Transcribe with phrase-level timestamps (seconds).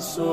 [0.00, 0.28] Simpsons.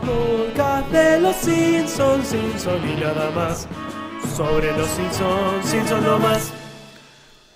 [0.00, 3.68] Podcast de los Simpsons, Simpsons y nada más.
[4.36, 6.52] Sobre los Simpsons, Simpsons no más.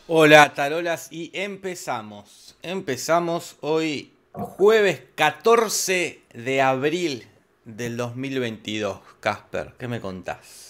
[0.07, 2.57] Hola tarolas y empezamos.
[2.63, 7.27] Empezamos hoy jueves 14 de abril
[7.65, 9.01] del 2022.
[9.19, 10.66] Casper, ¿qué me contás?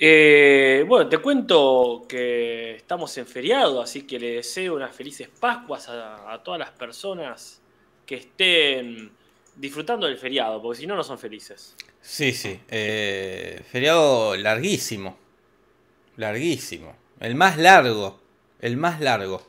[0.00, 5.88] Eh, bueno, te cuento que estamos en feriado, así que le deseo unas felices Pascuas
[5.88, 7.60] a, todas las personas
[8.06, 9.10] que estén
[9.56, 11.74] disfrutando del feriado, porque si no, no son felices.
[12.00, 12.60] Sí, sí.
[12.68, 15.18] eh, feriado larguísimo.
[16.16, 16.94] Larguísimo.
[17.18, 18.20] El más largo.
[18.60, 19.47] El más largo.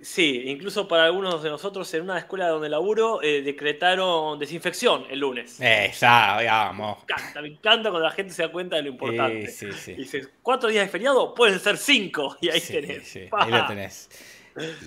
[0.00, 5.20] Sí, incluso para algunos de nosotros en una escuela donde laburo eh, decretaron desinfección el
[5.20, 5.58] lunes.
[5.60, 6.98] Eh, ya, vamos.
[6.98, 9.48] Me encanta, me encanta cuando la gente se da cuenta de lo importante.
[9.48, 9.94] Sí, sí, sí.
[9.94, 13.16] Dices, cuatro días de feriado pueden ser cinco, y ahí tenés.
[13.32, 14.10] ahí lo tenés.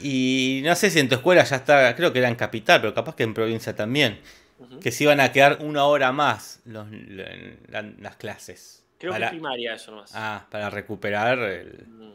[0.02, 2.94] Y no sé si en tu escuela ya está, creo que era en capital, pero
[2.94, 4.19] capaz que en provincia también,
[4.81, 8.84] que se iban a quedar una hora más los- la- la- las clases.
[8.97, 10.12] Creo para, que primaria eso nomás.
[10.14, 12.14] ah, para recuperar el, Mm.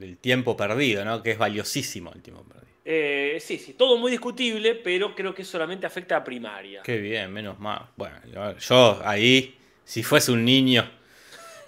[0.00, 1.22] El tiempo perdido, ¿no?
[1.22, 2.66] Que es valiosísimo el tiempo perdido.
[2.84, 6.82] Eh, sí, sí, todo muy discutible, pero creo que solamente afecta a primaria.
[6.84, 7.86] Qué bien, menos mal.
[7.96, 8.16] Bueno,
[8.60, 10.88] yo- ahí, si fuese un niño,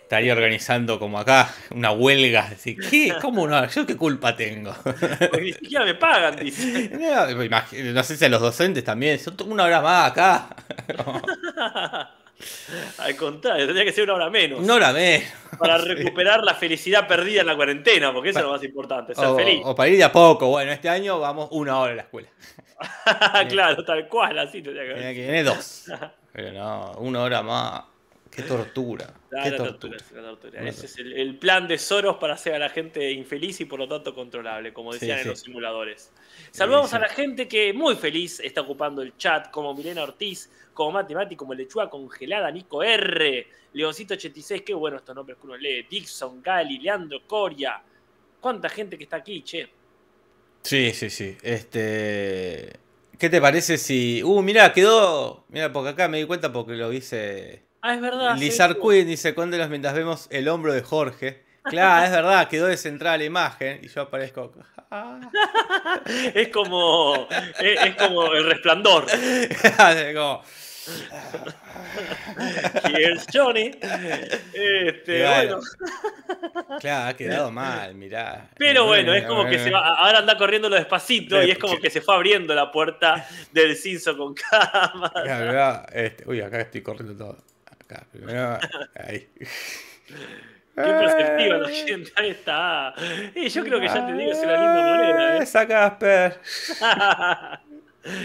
[0.03, 2.51] estaría organizando como acá una huelga.
[2.65, 3.15] ¿qué?
[3.21, 3.69] ¿Cómo no?
[3.69, 4.73] ¿Yo qué culpa tengo?
[4.85, 6.91] Porque ni siquiera me pagan, dice.
[6.99, 9.19] No, no sé si a los docentes también.
[9.19, 10.57] Son una hora más acá.
[12.99, 14.61] Al contrario, tendría que ser una hora menos.
[14.61, 15.29] Una hora menos.
[15.59, 19.25] Para recuperar la felicidad perdida en la cuarentena, porque eso es lo más importante, ser
[19.25, 19.61] O, feliz.
[19.65, 20.49] o para ir de a poco.
[20.49, 22.29] Bueno, este año vamos una hora a la escuela.
[23.49, 25.87] claro, tal cual, así tendría que que viene dos.
[26.33, 27.83] Pero no, una hora más.
[28.39, 29.15] Qué tortura.
[29.37, 29.99] Ah, Qué la tortura.
[29.99, 30.61] tortura, la tortura.
[30.61, 33.65] Una Ese es el, el plan de Soros para hacer a la gente infeliz y
[33.65, 35.23] por lo tanto controlable, como decían sí.
[35.23, 36.13] en los simuladores.
[36.53, 36.97] Saludamos sí.
[36.97, 41.17] a la gente que muy feliz está ocupando el chat, como Milena Ortiz, como Mati
[41.17, 46.41] Mati, como Lechuga Congelada, Nico R, Leoncito86, qué bueno estos nombres que uno lee, Dixon,
[46.41, 47.83] Gali, Leandro Coria.
[48.41, 49.69] ¿Cuánta gente que está aquí, che?
[50.63, 51.37] Sí, sí, sí.
[51.43, 52.73] Este.
[53.19, 54.23] ¿Qué te parece si.
[54.23, 55.45] Uh, mirá, quedó.
[55.49, 57.68] Mira, porque acá me di cuenta porque lo dice.
[57.83, 58.37] Ah, es verdad.
[58.37, 58.77] Lizard.
[58.79, 61.45] Queen dice: Cuéntenos mientras vemos el hombro de Jorge.
[61.65, 63.81] Claro, es verdad, quedó descentrada la imagen.
[63.83, 64.53] Y yo aparezco.
[66.35, 67.29] Es como,
[67.61, 69.05] es, es como el resplandor.
[70.15, 70.43] Como,
[72.85, 73.71] Here's Johnny.
[74.53, 75.61] Este, Claro.
[75.61, 76.79] bueno.
[76.81, 78.49] Claro, ha quedado mal, mirá.
[78.57, 81.91] Pero bueno, es como que se va, ahora anda corriendo despacito y es como que
[81.91, 85.23] se fue abriendo la puerta del cinzo con cámara.
[85.41, 87.39] Mirá, este, uy, acá estoy corriendo todo.
[87.89, 88.59] Acá, primero.
[88.95, 89.29] Ahí.
[90.75, 92.95] Qué perspectiva gente, ahí está.
[93.35, 95.37] Y yo creo que ya te digo, es una linda manera.
[95.39, 95.43] ¿eh?
[95.43, 96.41] Esa Casper.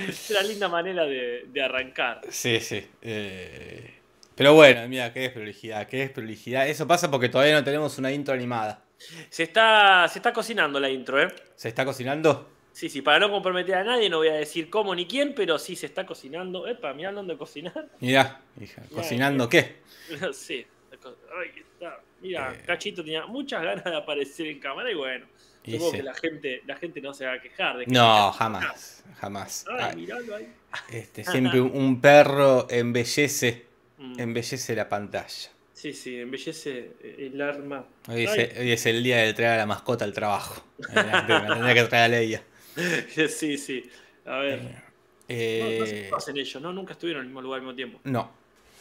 [0.07, 2.21] Es una linda manera de, de arrancar.
[2.29, 2.87] Sí, sí.
[3.01, 3.95] eh,
[4.35, 6.67] Pero bueno, mira, qué desprolijidad, qué desprolijidad.
[6.69, 8.81] Eso pasa porque todavía no tenemos una intro animada.
[9.29, 11.27] Se está, se está cocinando la intro, ¿eh?
[11.55, 12.52] ¿Se está cocinando?
[12.73, 15.59] Sí, sí, para no comprometer a nadie, no voy a decir cómo ni quién, pero
[15.59, 16.67] sí se está cocinando.
[16.67, 17.87] Epa, mirá hablando de cocinar.
[17.99, 19.75] Mirá, hija, ¿cocinando qué?
[20.11, 21.99] está.
[22.21, 22.63] Mira, Eh.
[22.65, 25.25] Cachito tenía muchas ganas de aparecer en cámara y bueno.
[25.65, 25.97] Y Supongo sí.
[25.97, 29.65] que la gente, la gente no se va a quejar de que No, jamás, jamás.
[29.79, 30.51] Ay, miralo ahí.
[30.89, 33.65] Este, siempre un- perro embellece,
[33.97, 34.19] Mm.
[34.19, 35.49] embellece la pantalla.
[35.73, 37.85] Sí, sí, embellece el arma.
[38.09, 40.63] Hoy es, hoy es el día de traer a la mascota al trabajo.
[40.93, 42.43] Tendría que traer a Leia.
[43.29, 43.89] sí, sí.
[44.25, 44.61] A ver.
[44.61, 46.73] No, no sé Eh, hacen ellos, ¿no?
[46.73, 47.99] Nunca estuvieron en el mismo lugar al mismo tiempo.
[48.03, 48.31] no,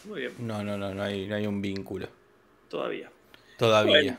[0.05, 2.09] Muy bien, no, no, no, no hay, no hay un vínculo.
[2.69, 3.11] todavía.
[3.59, 3.93] Todavía.
[3.93, 4.19] Bueno.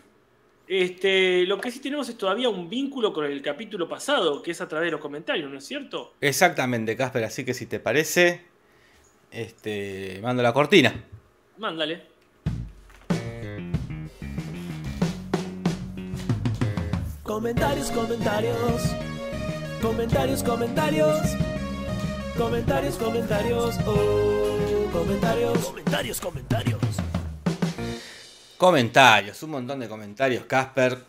[0.66, 4.62] Este, lo que sí tenemos es todavía un vínculo con el capítulo pasado, que es
[4.62, 6.14] a través de los comentarios, ¿no es cierto?
[6.22, 7.26] Exactamente, Casper.
[7.26, 8.46] Así que si te parece,
[9.30, 10.94] este, mando la cortina.
[11.58, 12.04] Mándale.
[17.24, 19.03] Comentarios, comentarios.
[19.84, 21.20] Comentarios, comentarios.
[22.38, 23.76] Comentarios, comentarios.
[23.86, 25.58] Oh, comentarios.
[25.60, 26.80] Comentarios, comentarios.
[28.58, 31.00] Comentarios, un montón de comentarios, Casper.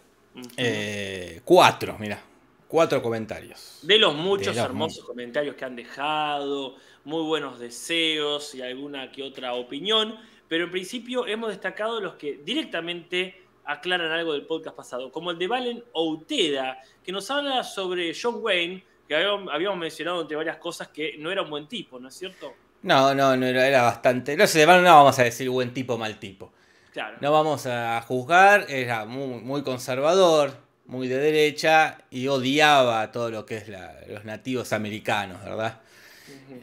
[0.57, 2.21] Eh, cuatro, mira.
[2.67, 3.79] Cuatro comentarios.
[3.83, 6.75] De los muchos De los hermosos comentarios que han dejado,
[7.05, 10.17] muy buenos deseos y alguna que otra opinión,
[10.49, 15.39] pero en principio hemos destacado los que directamente aclaran algo del podcast pasado, como el
[15.39, 20.89] de Valen Outeda, que nos habla sobre John Wayne, que habíamos, mencionado entre varias cosas
[20.89, 22.53] que no era un buen tipo, ¿no es cierto?
[22.83, 24.37] No, no, no era, era bastante.
[24.37, 26.53] No sé, no vamos a decir buen tipo, mal tipo.
[26.93, 27.17] Claro.
[27.21, 30.63] No vamos a juzgar, era muy, muy conservador.
[30.87, 35.81] muy de derecha y odiaba todo lo que es la- los nativos americanos, ¿verdad?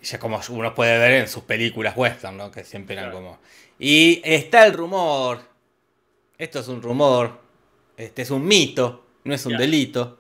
[0.03, 2.51] Ya como uno puede ver en sus películas western, ¿no?
[2.51, 3.17] Que siempre eran Claro.
[3.25, 3.39] como...
[3.79, 5.39] Y está el rumor,
[6.41, 7.39] esto es un rumor,
[7.97, 10.17] este es un mito, no es un delito,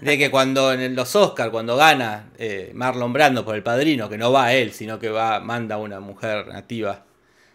[0.00, 4.16] de que cuando en los Oscars, cuando gana eh, Marlon Brando por el padrino, que
[4.16, 7.04] no va él, sino que va, manda a una mujer nativa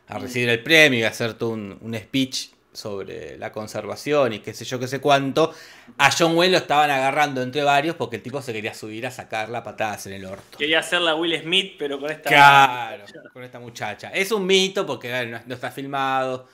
[0.07, 0.21] a Mm.
[0.21, 4.53] recibir el premio y a hacer todo un, un speech sobre la conservación y qué
[4.53, 5.51] sé yo, qué sé cuánto,
[5.97, 9.11] a John Wayne lo estaban agarrando entre varios porque el tipo se quería subir a
[9.11, 10.57] sacarla a patadas en el orto.
[10.59, 12.29] Quería hacer la Will Smith, pero con esta.
[12.29, 14.09] Claro, con esta muchacha.
[14.09, 16.47] Es un mito porque no, no está filmado.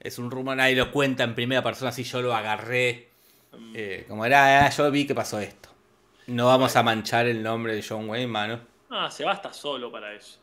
[0.00, 3.10] Es un rumor, nadie lo cuenta en primera persona, así yo lo agarré.
[3.52, 3.72] Mm.
[3.74, 5.68] eh, como era, ah, yo vi que pasó esto.
[6.26, 8.60] No vamos a manchar el nombre de John Wayne, mano.
[8.88, 10.38] Ah, se basta solo para eso.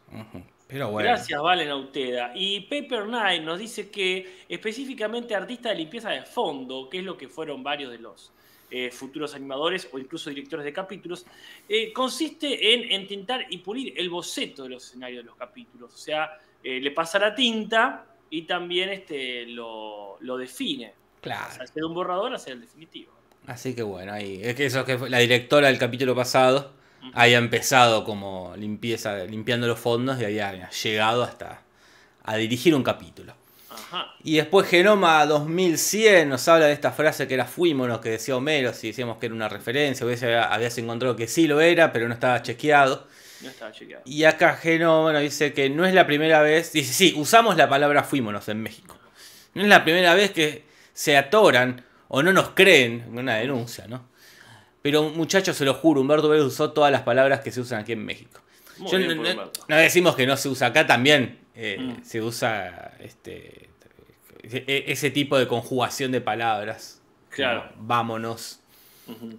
[0.67, 1.09] Pero bueno.
[1.09, 2.31] Gracias, Valen Auteda.
[2.35, 7.17] Y Paper Knight nos dice que específicamente artista de limpieza de fondo, que es lo
[7.17, 8.31] que fueron varios de los
[8.69, 11.25] eh, futuros animadores o incluso directores de capítulos,
[11.69, 15.93] eh, consiste en entintar y pulir el boceto de los escenarios de los capítulos.
[15.93, 20.93] O sea, le pasa la tinta y también este, lo, lo define.
[21.19, 21.51] O Claro.
[21.53, 23.11] sea, hacer un borrador, hacer el definitivo.
[23.47, 24.39] Así que bueno, ahí.
[24.43, 26.71] Es que eso que fue la directora del capítulo pasado
[27.01, 27.11] Ujú.
[27.13, 31.61] había empezado como limpieza, limpiando los fondos y había llegado hasta
[32.23, 33.33] a dirigir un capítulo.
[33.69, 34.13] Ajá.
[34.23, 38.73] Y después Genoma 2100 nos habla de esta frase que era fuímonos, que decía Homero,
[38.73, 42.13] si decíamos que era una referencia, o habías encontrado que sí lo era, pero no
[42.13, 43.07] estaba chequeado.
[43.41, 44.03] No estaba chequeado.
[44.05, 47.69] Y acá Genoma nos dice que no es la primera vez, dice, sí, usamos la
[47.69, 48.97] palabra fuímonos en México.
[49.53, 54.07] No es la primera vez que se atoran o no nos creen, una denuncia, ¿no?
[54.81, 57.91] Pero muchachos, se lo juro, Humberto Vélez usó todas las palabras que se usan aquí
[57.91, 58.41] en México.
[58.77, 59.17] Muy Yo bien
[59.67, 61.39] no, decimos que no se usa acá también.
[61.55, 62.03] eh, Mm.
[62.03, 63.69] Se usa este,
[64.43, 67.01] e- ese tipo de conjugación de palabras.
[67.29, 67.67] Claro.
[67.69, 68.61] como vámonos.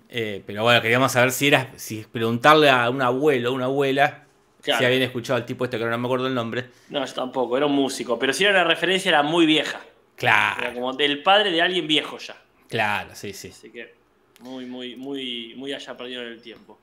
[0.09, 1.73] Eh, pero bueno, queríamos saber si era.
[1.77, 4.25] Si preguntarle a un abuelo o una abuela
[4.63, 4.81] Claro.
[4.81, 6.67] si habían escuchado al tipo este que no me acuerdo el nombre.
[6.91, 8.19] No, yo tampoco, era un músico.
[8.19, 9.79] Pero si era una referencia, era muy vieja.
[9.79, 9.87] Era
[10.17, 12.37] Claro, como del padre de alguien viejo ya.
[12.69, 13.49] claro, sí, sí.
[13.49, 13.95] Así que
[14.41, 16.79] muy, muy, muy, muy allá perdido en el tiempo.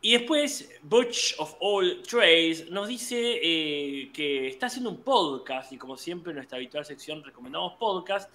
[0.00, 5.78] Y después, Butch of All Trades nos dice eh, que está haciendo un podcast, y
[5.78, 8.30] como siempre en nuestra habitual sección recomendamos podcast.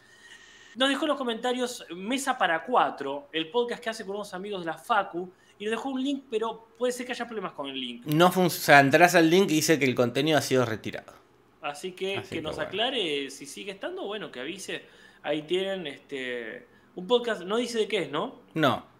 [0.75, 4.61] Nos dejó en los comentarios Mesa para Cuatro, el podcast que hace con unos amigos
[4.61, 7.67] de la Facu, y nos dejó un link, pero puede ser que haya problemas con
[7.67, 8.05] el link.
[8.05, 8.79] No funciona.
[8.79, 11.13] Entras al link y dice que el contenido ha sido retirado.
[11.61, 12.67] Así que Así que que nos bueno.
[12.69, 14.83] aclare si sigue estando, bueno, que avise.
[15.23, 18.39] Ahí tienen este un podcast, no dice de qué es, ¿no?
[18.53, 18.90] No.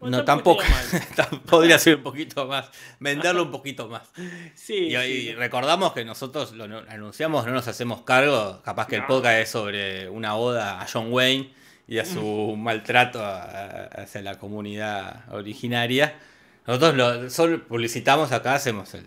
[0.00, 0.62] Bueno, no, tampoco
[1.16, 1.42] tampoco.
[1.46, 2.70] Podría ser un poquito más.
[3.00, 4.02] Venderlo un poquito más.
[4.54, 8.60] Sí, Y, sí, recordamos que nosotros lo anunciamos, no nos hacemos cargo.
[8.62, 11.52] Capaz que el podcast es sobre una oda a John Wayne
[11.88, 16.18] y a su maltrato hacia la comunidad originaria.
[16.66, 19.06] Nosotros lo solo publicitamos acá, hacemos el.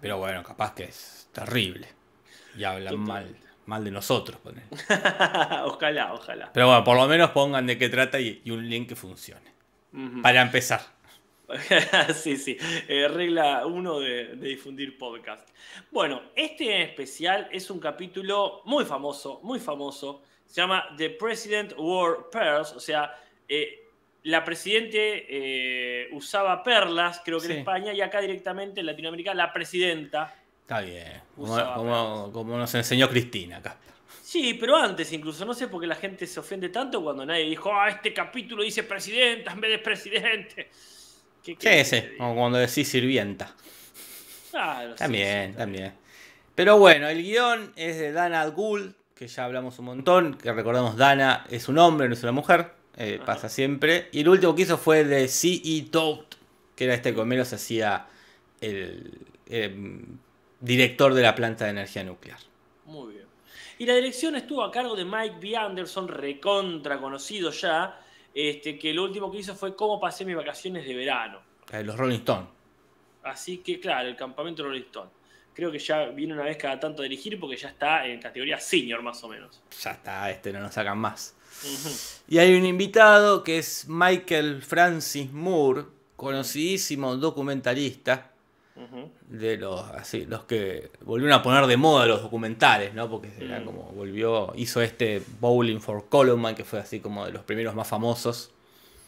[0.00, 1.88] Pero bueno, capaz que es terrible.
[2.56, 3.06] Y hablan Total.
[3.06, 3.36] mal,
[3.66, 4.38] mal de nosotros.
[5.64, 6.50] ojalá, ojalá.
[6.52, 9.55] Pero bueno, por lo menos pongan de qué trata y, y un link que funcione.
[10.22, 10.80] Para empezar.
[12.14, 12.56] sí, sí.
[12.88, 15.48] Eh, regla 1 de, de difundir podcast.
[15.90, 20.22] Bueno, este en especial es un capítulo muy famoso, muy famoso.
[20.46, 23.14] Se llama The President Wore Pearls, o sea,
[23.48, 23.84] eh,
[24.24, 27.52] la presidente eh, usaba perlas, creo que Sí.
[27.52, 30.34] en España, y acá directamente en Latinoamérica la presidenta.
[30.62, 31.22] Está bien.
[31.36, 33.76] Como, Usaba como- como nos enseñó Cristina acá.
[34.36, 37.44] Sí, pero antes incluso, no sé por qué la gente se ofende tanto cuando nadie
[37.48, 40.70] dijo, ah, este capítulo dice presidenta en vez de presidente.
[41.42, 41.96] ¿Qué Sí, querés sí.
[41.96, 42.16] diga?
[42.16, 43.54] Como cuando decís sirvienta.
[44.50, 45.98] Claro, sí, También, sí, también.
[46.54, 50.96] Pero bueno, el guion es de Dana Gould, que ya hablamos un montón, que recordamos
[50.96, 54.08] Dana es un hombre, no es una mujer, eh, pasa siempre.
[54.12, 55.88] Y el último que hizo fue de C.E.
[55.90, 56.26] Toad,
[56.74, 58.08] que era este que al menos hacía
[58.60, 60.20] el em,
[60.60, 62.40] director de la planta de energía nuclear.
[62.84, 63.25] Muy bien.
[63.78, 65.56] Y la dirección estuvo a cargo de Mike B.
[65.56, 68.00] Anderson, recontra conocido ya,
[68.34, 71.40] este, que lo último que hizo fue cómo pasé mis vacaciones de verano.
[71.70, 72.48] De los Rolling Stones.
[73.22, 75.10] Así que, claro, el campamento Rolling Stone.
[75.52, 78.58] Creo que ya viene una vez cada tanto a dirigir porque ya está en categoría
[78.60, 79.60] senior más o menos.
[79.82, 81.34] Ya está, este no nos sacan más.
[82.28, 85.84] Y hay un invitado que es Michael Francis Moore,
[86.16, 88.32] conocidísimo documentalista.
[89.28, 93.08] De los así los que volvieron a poner de moda los documentales, ¿no?
[93.10, 93.64] Porque era Mm.
[93.64, 97.88] como volvió hizo este Bowling for Columbine que fue así como de los primeros más
[97.88, 98.52] famosos,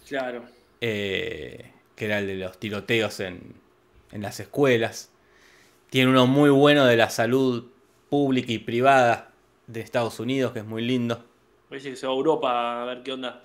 [0.09, 0.43] Claro.
[0.81, 3.55] eh, que era el de los tiroteos en,
[4.13, 5.11] en las escuelas.
[5.91, 7.65] Tiene uno muy bueno de la salud
[8.11, 9.31] pública y privada
[9.67, 11.25] de Estados Unidos que es muy lindo.
[11.71, 13.43] Dice que se va a Europa a ver qué onda.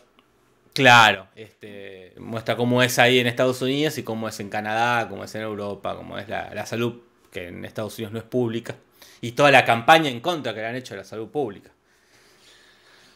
[0.73, 5.23] Claro, este, muestra cómo es ahí en Estados Unidos y cómo es en Canadá, cómo
[5.23, 6.95] es en Europa, cómo es la, la salud
[7.31, 8.75] que en Estados Unidos no es pública.
[9.21, 11.69] Y toda la campaña en contra que le han hecho a la salud pública.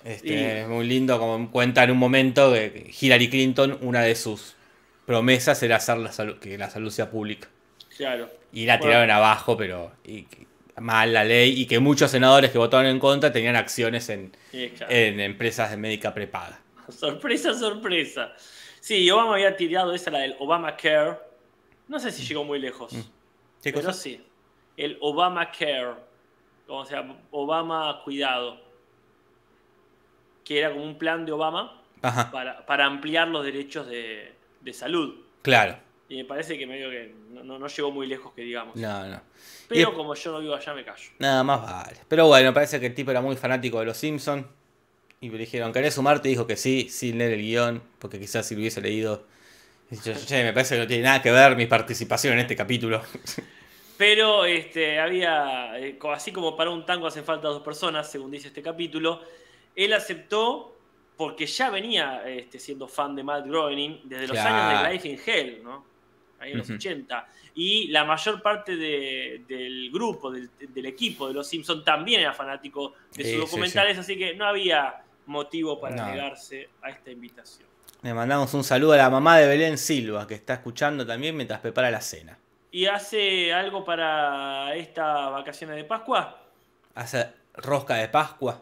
[0.03, 4.15] Este, Y- Es muy lindo como cuenta en un momento que Hillary Clinton, una de
[4.15, 4.55] sus
[5.05, 7.47] promesas era hacer la salud, que la salud sea pública.
[7.97, 8.29] Claro.
[8.53, 8.91] Y la Bueno.
[8.91, 10.27] tiraron abajo, pero y
[10.79, 11.59] mal la ley.
[11.59, 14.93] Y que muchos senadores que votaron en contra tenían acciones en, Sí, claro.
[14.93, 16.59] en empresas de médica prepaga.
[16.91, 18.33] Sorpresa, sorpresa.
[18.79, 21.17] Sí, Obama había tirado esa, la del Obamacare.
[21.87, 22.93] No sé si llegó muy lejos.
[22.93, 22.99] Mm.
[23.63, 23.93] ¿Qué pero cosa?
[23.93, 24.23] sí.
[24.77, 25.95] El Obamacare.
[26.67, 28.59] O sea, Obama Cuidado.
[30.43, 35.15] Que era como un plan de Obama para, para ampliar los derechos de, de salud.
[35.41, 35.77] claro.
[36.09, 38.77] Y me parece que medio que no, no- no llegó muy lejos, que digamos.
[38.77, 39.21] No, no.
[39.67, 41.09] Pero y- como yo no vivo allá, me callo.
[41.19, 41.97] Nada más vale.
[42.07, 44.45] Pero bueno, parece que el tipo era muy fanático de los Simpsons.
[45.19, 46.27] Y le dijeron, ¿querés sumarte?
[46.29, 49.25] Y dijo que sí, sin leer el guion, porque quizás si lo hubiese leído.
[49.89, 52.55] y yo, che, me parece que no tiene nada que ver mi participación en este
[52.55, 53.01] capítulo.
[53.97, 58.49] Pero este, había, eh, así como para un tango hacen falta dos personas, según dice
[58.49, 59.21] este capítulo,
[59.75, 60.75] él aceptó
[61.15, 64.55] porque ya venía este, siendo fan de Matt Groening desde los Claro.
[64.55, 65.83] años de Life in Hell, ¿no?
[66.39, 66.75] Ahí en los Ujú.
[66.77, 67.27] 80.
[67.55, 72.33] Y la mayor parte de- del grupo, del, del equipo de Los Simpsons también era
[72.33, 74.93] fanático de Sí, sus sí, documentales, así que no había
[75.27, 76.05] motivo para No.
[76.07, 77.67] negarse a esta invitación.
[78.01, 81.59] Le mandamos un saludo a la mamá de Belén Silva, que está escuchando también mientras
[81.59, 82.37] prepara la cena.
[82.71, 86.39] ¿Y hace algo para estas vacaciones de Pascua?
[86.95, 88.61] Hace rosca de Pascua,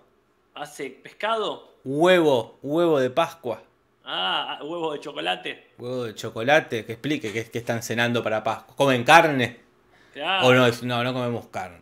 [0.53, 1.73] ¿Hace pescado?
[1.83, 3.61] huevo, huevo de Pascua,
[4.05, 5.71] Ah, huevo de chocolate.
[5.79, 8.75] huevo de chocolate, que explique qué, están cenando para Pascua.
[8.75, 9.59] ¿Comen carne?
[10.13, 10.47] Claro.
[10.47, 10.67] ¿O no?
[10.83, 11.81] No, no comemos carne.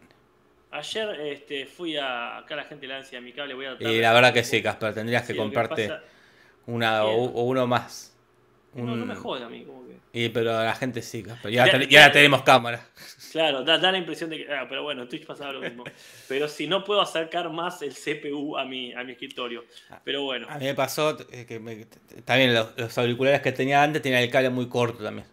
[0.74, 2.38] Ayer este, fui a.
[2.40, 3.54] Acá la gente le ansia mi cable.
[3.54, 6.04] Voy a tratar Y la verdad que sí, Casper, tendrías que Sí, comprarte pasa-
[6.66, 8.10] una o, uno más.
[8.74, 9.64] No, no Un- me jode a mí.
[9.66, 9.94] Como que...
[10.14, 11.52] Y, pero la gente sí, Casper.
[11.54, 12.84] Y ahora, y tenemos cámara.
[13.32, 14.52] Claro, da, da la impresión de que.
[14.54, 15.84] ah, pero bueno, en Twitch pasaba lo mismo.
[16.28, 19.66] Pero si no puedo acercar más el CPU a mi, a mi escritorio.
[20.04, 20.48] Pero bueno.
[20.50, 21.86] A mí me pasó eh, que me-
[22.26, 25.28] también los, los auriculares que tenía antes tenían el cable muy corto también.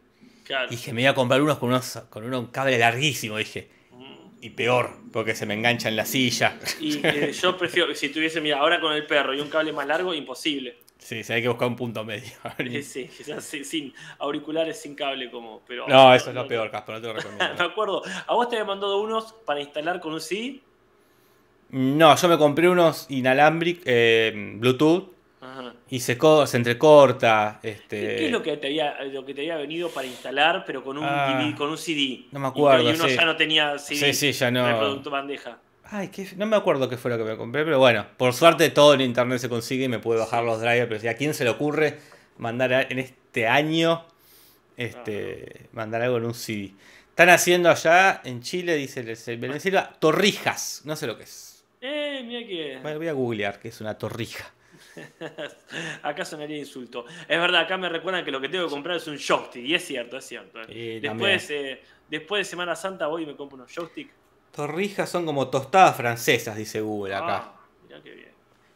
[0.44, 0.66] Claro.
[0.68, 3.68] Y dije, me iba a comprar unos con, unos, con uno- un cable larguísimo, dije.
[4.42, 6.59] Y peor, porque se me engancha en la silla.
[6.80, 7.94] Y eh, yo prefiero.
[7.94, 10.78] Si tuviese, mira, ahora con el perro y un cable más largo, imposible.
[10.99, 12.30] Sí, sí, hay que buscar un punto medio.
[12.59, 15.61] Eh, Sí, quizás sí, sin auriculares, sin cable, como.
[15.66, 17.64] Pero, No, eso es lo peor, Casper, no te lo Me recomiendo.
[17.64, 20.61] acuerdo, a vos te había mandado unos para instalar con un CD.
[21.70, 25.75] No, yo me compré unos inalámbricos, eh, Bluetooth, Ajá.
[25.90, 27.59] Y se, co- se entrecorta.
[27.62, 28.16] Este...
[28.16, 30.97] ¿Qué, es lo que, te había, lo que te había venido para instalar, pero con
[30.99, 31.37] un, Ah.
[31.42, 32.26] DVD, con un CD?
[32.32, 33.16] No me acuerdo, Y, uno sí.
[33.16, 34.12] ya no tenía CD.
[34.12, 34.66] Sí, sí, ya no.
[34.66, 35.59] Reproductor bandeja.
[35.85, 38.70] Ay, qué- no me acuerdo qué fue lo que me compré, pero bueno, por suerte
[38.70, 41.35] todo en internet se consigue y me puede bajar los drivers, pero si a quién
[41.35, 41.99] se le ocurre
[42.38, 44.04] mandar a- en este año
[44.76, 46.73] este, mandar algo en un CD.
[47.09, 51.25] Están haciendo allá en Chile, dice el, el Belén Silva, torrijas, no sé lo que
[51.25, 51.64] es.
[51.82, 52.97] Eh, mira que.
[52.97, 54.50] Voy a googlear qué es una torrija.
[56.02, 57.04] acá sonaría insulto.
[57.28, 59.64] Es verdad, acá me recuerdan que lo que tengo que comprar es un joystick.
[59.64, 60.61] Y es cierto, es cierto.
[60.68, 64.11] Y después, eh, después de Semana Santa voy y me compro unos joystick.
[64.52, 67.37] Torrijas son como tostadas francesas, dice Google acá.
[67.37, 68.30] Ah, mirá qué bien.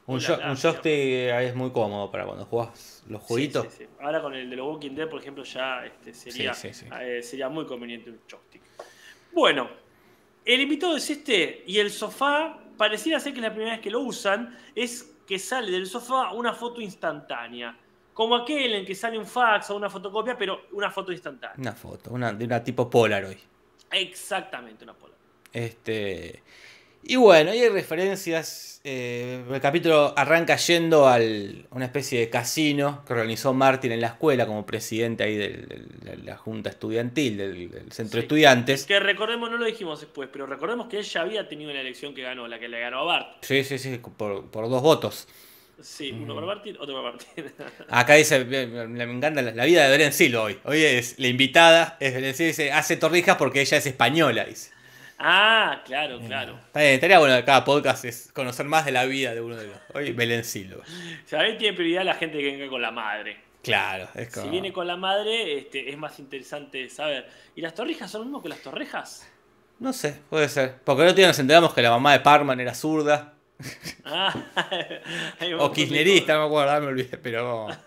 [0.06, 0.62] un, gracias.
[0.62, 3.66] joystick eh, es muy cómodo para cuando jugás los jueguitos.
[3.70, 3.86] sí, sí.
[4.00, 6.52] Ahora con el de los Walking Dead, por ejemplo, ya este, sería,
[7.00, 8.62] eh, sería muy conveniente un joystick.
[9.32, 9.68] Bueno,
[10.44, 13.90] el invitado es este y el sofá, pareciera ser que es la primera vez que
[13.90, 17.76] lo usan, es que sale del sofá una foto instantánea.
[18.12, 21.56] Como aquel en que sale un fax o una fotocopia, pero una foto instantánea.
[21.58, 23.38] Una foto, una, de una tipo Polaroid.
[23.90, 25.14] Exactamente, una pola.
[25.52, 26.42] Este,
[27.06, 28.80] y bueno, y hay referencias.
[28.86, 31.16] eh, el capítulo arranca yendo a
[31.70, 36.36] una especie de casino que organizó Martin en la escuela como presidente ahí de la
[36.36, 38.24] junta estudiantil, del, del centro de Sí.
[38.26, 38.84] estudiantes.
[38.84, 42.14] Que recordemos, no lo dijimos después, pero recordemos que él ya había tenido la elección
[42.14, 43.28] que ganó, la que le ganó a Bart.
[43.42, 45.26] Sí, sí, sí, por, por dos votos.
[45.80, 47.44] Sí, uno para Martin, otro para Martin.
[47.88, 50.58] Acá dice, me, me- me encanta la, la vida de Belén Silo hoy.
[50.64, 54.73] Hoy es la invitada, es Belén Silo, dice, hace torrijas porque ella es española, dice.
[55.18, 56.58] Ah, claro, claro.
[56.66, 59.56] Está bien, estaría bueno que cada podcast es conocer más de la vida de uno
[59.56, 59.76] de los.
[59.94, 60.78] Hoy Belén Silo.
[60.78, 63.38] O sea, ahí tiene prioridad la gente que venga con la madre.
[63.62, 64.44] Claro, es como...
[64.44, 67.28] Si viene con la madre, este, es más interesante saber.
[67.56, 69.26] ¿Y las torrijas son lo mismo que las torrejas?
[69.80, 70.76] No sé, puede ser.
[70.84, 73.32] Porque el otro día nos enteramos que la mamá de Parman era zurda.
[74.04, 74.34] Ah,
[75.58, 77.68] O de kirchnerista, no me acuerdo, me olvidé, pero...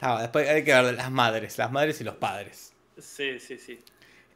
[0.00, 2.72] Ah, después hay que ver de las madres, las madres y los padres.
[2.98, 3.78] Sí, sí, sí.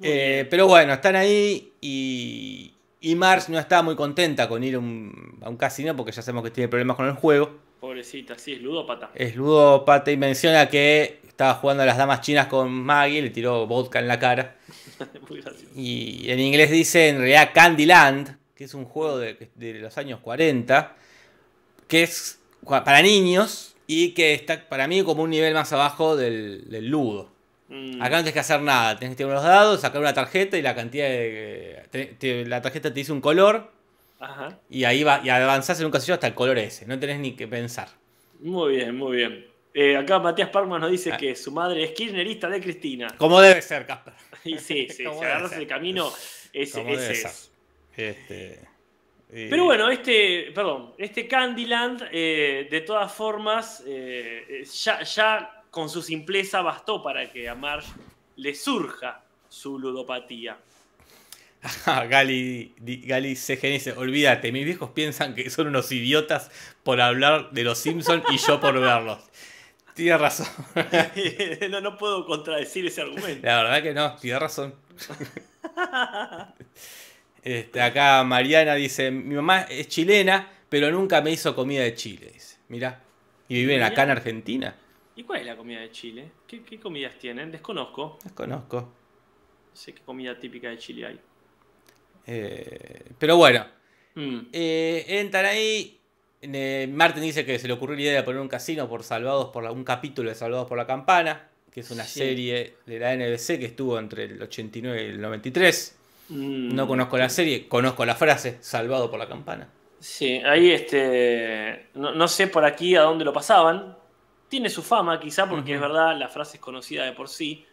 [0.01, 2.73] Eh, pero bueno, están ahí y...
[2.99, 6.23] Y Marge no está muy contenta con ir a un, a un casino porque ya
[6.23, 7.57] sabemos que tiene problemas con el juego.
[7.79, 9.11] Pobrecita, sí, es ludópata.
[9.15, 13.67] Es ludópata y menciona que estaba jugando a las damas chinas con Maggie, le tiró
[13.67, 14.57] vodka en la cara.
[15.29, 15.73] Muy gracioso.
[15.77, 20.19] Y en inglés dice en realidad Candyland, que es un juego de, de los años
[20.21, 20.97] 40,
[21.87, 26.69] que es para niños y que está para mí como un nivel más abajo del,
[26.71, 27.31] del ludo.
[27.69, 30.57] Mm, Acá no tienes que hacer nada, tienes que tirar unos dados, sacar una tarjeta
[30.57, 31.83] y la cantidad de...
[31.91, 33.73] te- te- la tarjeta te dice un color
[34.21, 34.59] Ajá.
[34.71, 37.33] y ahí va, y avanzás en un casillo hasta el color ese, no tenés ni
[37.35, 37.89] que pensar.
[38.41, 39.47] Muy bien, muy bien.
[39.75, 41.17] Eh, acá Matías Parma nos dice Ah.
[41.17, 43.09] que su madre es kirchnerista de Cristina.
[43.19, 44.15] Como debe ser, Casper.
[44.45, 46.11] Y sí, sí, si agarras el camino,
[46.53, 47.53] ese, Como ese debe es.
[47.97, 48.61] Este,
[49.33, 55.91] y- Pero bueno, este, perdón, este Candyland, eh, de todas formas, eh, ya, ya con
[55.91, 57.93] su simpleza bastó para que a Marge
[58.37, 60.57] le surja su ludopatía.
[62.09, 66.51] Gali, di- Gali CGN olvídate, mis viejos piensan que son unos idiotas
[66.83, 69.19] por hablar de los Simpsons y yo por verlos.
[69.95, 70.47] Tiene razón.
[71.71, 73.47] no, no puedo contradecir ese argumento.
[73.47, 74.75] La verdad que no, tiene razón.
[77.43, 82.31] Este, acá Mariana dice, mi mamá es chilena, pero nunca me hizo comida de Chile.
[82.33, 83.03] Dice, mirá.
[83.47, 84.75] ¿Y viven acá en Argentina?
[85.17, 86.31] ¿Y cuál es la comida de Chile?
[86.47, 87.51] ¿Qué, qué comidas tienen?
[87.51, 88.19] Desconozco.
[88.23, 88.81] Desconozco.
[88.81, 91.21] No sé qué comida típica de Chile hay.
[92.27, 93.67] Eh, pero bueno,
[94.19, 94.47] Mm.
[94.51, 96.01] Eh, entran ahí.
[96.41, 99.51] eh, Martin dice que se le ocurrió la idea de poner un casino por Salvados
[99.51, 102.21] por la- un capítulo de Salvados por la Campana, que es una Sí.
[102.21, 105.99] serie de la NBC que estuvo entre el 89 y el 93.
[106.31, 106.75] Mm.
[106.75, 109.69] No conozco la serie, conozco la frase Salvado por la Campana.
[110.01, 111.89] Sí, ahí este.
[111.95, 113.97] No, no sé por aquí a dónde lo pasaban.
[114.49, 117.67] Tiene su fama, quizá, porque es verdad, la frase es conocida de por sí.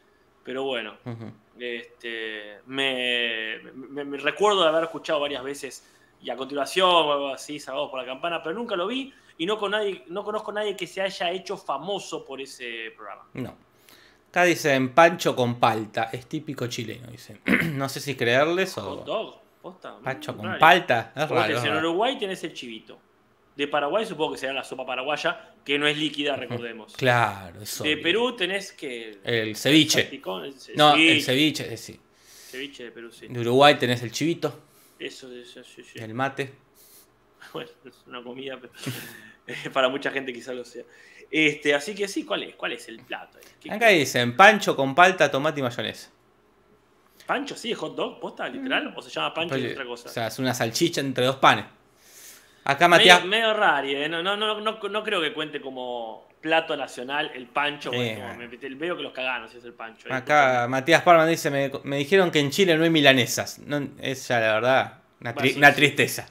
[0.43, 0.95] Pero bueno,
[1.57, 3.59] este, me,
[4.17, 5.87] recuerdo de haber escuchado varias veces
[6.21, 9.57] y a continuación algo así, Salvados por la Campana, pero nunca lo vi y no,
[9.57, 13.23] con nadie, no conozco a nadie que se haya hecho famoso por ese programa.
[13.33, 13.55] No.
[14.29, 17.39] Acá dicen Pancho con palta, es típico chileno, dicen.
[17.77, 19.03] no sé si creerles Hot o.
[19.03, 19.97] dog, posta.
[20.03, 21.59] Pancho mm, con palta, es raro.
[21.59, 21.77] en.
[21.77, 22.97] Uruguay tenés el chivito.
[23.55, 26.93] De Paraguay supongo que será la sopa paraguaya, que no es líquida, recordemos.
[26.95, 27.83] Claro, eso.
[27.83, 29.19] De Perú tenés que.
[29.23, 30.09] El ceviche.
[30.11, 31.99] el No, el ceviche, eh, sí.
[32.49, 33.27] ceviche de Perú, sí.
[33.27, 34.59] De Uruguay tenés el chivito,
[34.97, 35.99] Eso, eso, sí, sí.
[35.99, 36.53] el mate.
[37.51, 38.73] Bueno, es una comida, pero
[39.73, 40.83] para mucha gente quizás lo sea.
[41.29, 42.55] Este, así que sí, ¿cuál es?
[42.55, 43.37] ¿Cuál es el plato?
[43.69, 46.09] Acá dicen Pancho con palta, tomate y mayonesa.
[47.25, 48.19] ¿Pancho sí es hot dog?
[48.19, 48.47] ¿Posta?
[48.47, 48.93] ¿Literal?
[48.95, 50.09] ¿O se llama pancho y otra cosa?
[50.09, 51.65] O sea, es una salchicha entre dos panes.
[52.65, 53.25] Acá Matías.
[53.25, 54.07] medio raro, ¿eh?
[54.07, 57.91] no, no, no, no, creo que cuente como plato nacional el pancho.
[57.91, 60.07] Bueno, me- me- veo que los caganos si es el pancho.
[60.07, 60.13] ¿eh?
[60.13, 63.59] Acá Matías Palma dice: me, me dijeron que en Chile no hay milanesas.
[63.59, 65.75] No, es ya la verdad una, tri- Bueno, sí, una sí.
[65.75, 66.27] tristeza.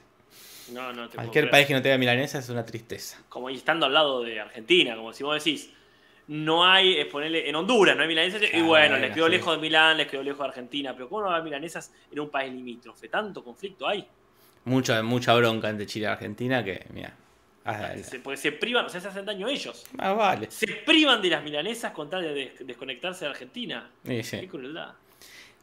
[0.70, 3.18] No, no, te Cualquier país que no tenga milanesas es una tristeza.
[3.28, 5.70] Como estando al lado de Argentina, como si vos decís,
[6.28, 9.26] no hay, es ponerle, en Honduras no hay milanesas, y Claro, bueno, bueno, les quedó
[9.26, 9.32] sí.
[9.32, 12.30] lejos de Milán, les quedó lejos de Argentina, pero ¿cómo no hay milanesas en un
[12.30, 13.08] país limítrofe?
[13.08, 14.06] ¿Tanto conflicto hay?
[14.64, 17.14] Mucha, mucha bronca entre Chile y Argentina que, mira.
[17.64, 19.84] ah, Se- porque se privan, o sea, se hacen daño ellos.
[19.98, 20.50] ah, vale.
[20.50, 23.90] Se privan de las milanesas con tal de des- desconectarse de Argentina.
[24.06, 24.40] Sí, sí.
[24.40, 24.92] Qué crueldad.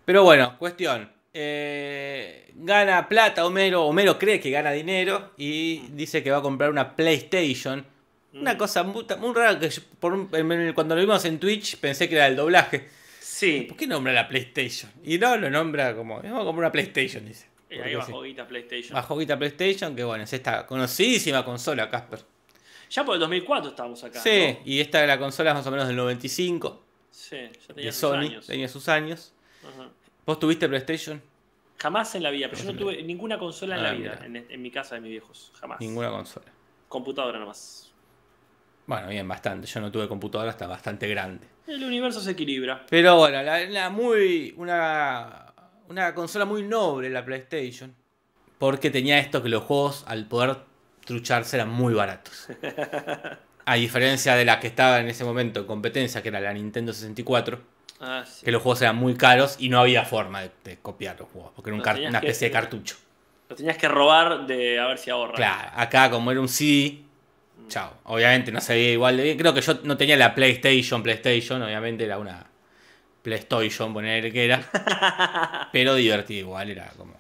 [0.06, 1.10] Pero bueno, cuestión.
[1.34, 3.86] Eh, gana plata Homero.
[3.86, 7.86] Homero cree que gana dinero y dice que va a comprar una PlayStation.
[8.34, 8.58] Una Mm.
[8.58, 12.08] cosa muy, muy rara que yo- por un- en- cuando lo vimos en Twitch pensé
[12.10, 12.88] que era el doblaje.
[13.20, 14.92] Sí, ¿Por qué nombra la PlayStation?
[15.04, 17.46] Y no, lo nombra como, vamos a comprar una PlayStation, dice.
[17.72, 17.96] Ahí sí.
[17.96, 18.94] bajo guita PlayStation.
[18.96, 22.20] Bajo guita PlayStation, que bueno, es esta conocidísima consola, Casper.
[22.90, 24.20] Ya por el 2004 estábamos acá.
[24.20, 24.66] Sí, ¿no?
[24.66, 28.00] y esta la consola es más o menos del 95, Sí, ya tenía de sus
[28.02, 28.48] Sony, años.
[28.48, 29.34] tenía sus años.
[29.64, 29.90] Ajá.
[30.26, 31.22] ¿Vos tuviste PlayStation?
[31.78, 34.40] Jamás en la vida, pero yo no tuve ninguna consola en Ah, la vida, mira.
[34.40, 35.52] en, en mi casa de mis viejos.
[35.60, 35.80] Jamás.
[35.80, 36.48] Ninguna consola.
[36.88, 37.92] Computadora nomás.
[38.88, 39.68] Bueno, bien, bastante.
[39.68, 41.46] Yo no tuve computadora hasta bastante grande.
[41.68, 42.86] El universo se equilibra.
[42.90, 44.54] Pero bueno, la, la muy.
[44.58, 45.49] Una,
[45.90, 47.94] una consola muy noble la PlayStation.
[48.58, 50.58] Porque tenía esto que los juegos, al poder
[51.06, 52.48] trucharse, eran muy baratos.
[53.66, 56.92] A diferencia de la que estaba en ese momento en competencia, que era la Nintendo
[56.92, 57.62] 64,
[58.02, 58.46] Ah, sí.
[58.46, 61.52] que los juegos eran muy caros y no había forma de, de copiar los juegos,
[61.56, 62.96] porque era un una que- especie de cartucho.
[63.50, 65.34] Lo tenías que robar de a ver si ahorra.
[65.36, 67.02] Claro, acá como era un CD,
[67.68, 67.94] chao.
[68.06, 69.38] Obviamente no se veía igual de bien.
[69.38, 72.46] Creo que yo no tenía la PlayStation, PlayStation, obviamente era una
[73.22, 74.70] PlayStation, poner que era.
[75.72, 77.16] pero divertido igual, era como.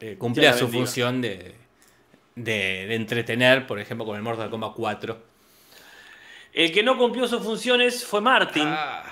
[0.00, 0.68] eh, cumplía su bendiga.
[0.68, 1.54] función de,
[2.34, 5.22] de, de entretener, por ejemplo, con el Mortal Kombat 4.
[6.52, 9.04] El que no cumplió sus funciones fue Martin, Ah,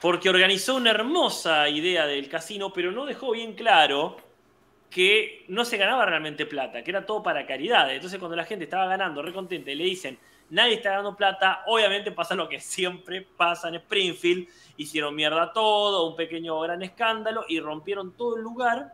[0.00, 4.16] porque organizó una hermosa idea del casino, pero no dejó bien claro
[4.90, 7.92] que no se ganaba realmente plata, que era todo para caridad.
[7.94, 10.18] Entonces cuando la gente estaba ganando, recontenta, y le dicen,
[10.50, 16.08] nadie está ganando plata, obviamente pasa lo que siempre pasa en Springfield, hicieron mierda todo,
[16.08, 18.92] un pequeño gran escándalo y rompieron todo el lugar,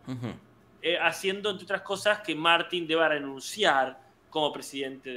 [0.82, 3.98] eh, haciendo, entre otras cosas, que Martin deba renunciar
[4.30, 5.16] como presidente de,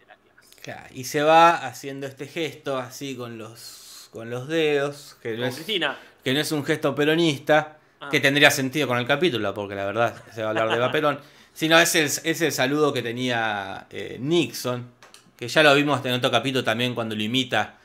[0.00, 0.60] de la clase.
[0.62, 5.36] Claro, y se va haciendo este gesto así con los, con los dedos, que no,
[5.38, 5.96] Con es, Cristina.
[6.24, 8.10] que no es un gesto peronista, Ah.
[8.10, 10.90] que tendría sentido con el capítulo, porque la verdad se va a hablar de Eva
[10.92, 11.18] Perón,
[11.54, 14.90] sino es el, es el saludo que tenía eh, Nixon,
[15.36, 17.78] que ya lo vimos en otro capítulo también cuando lo imita,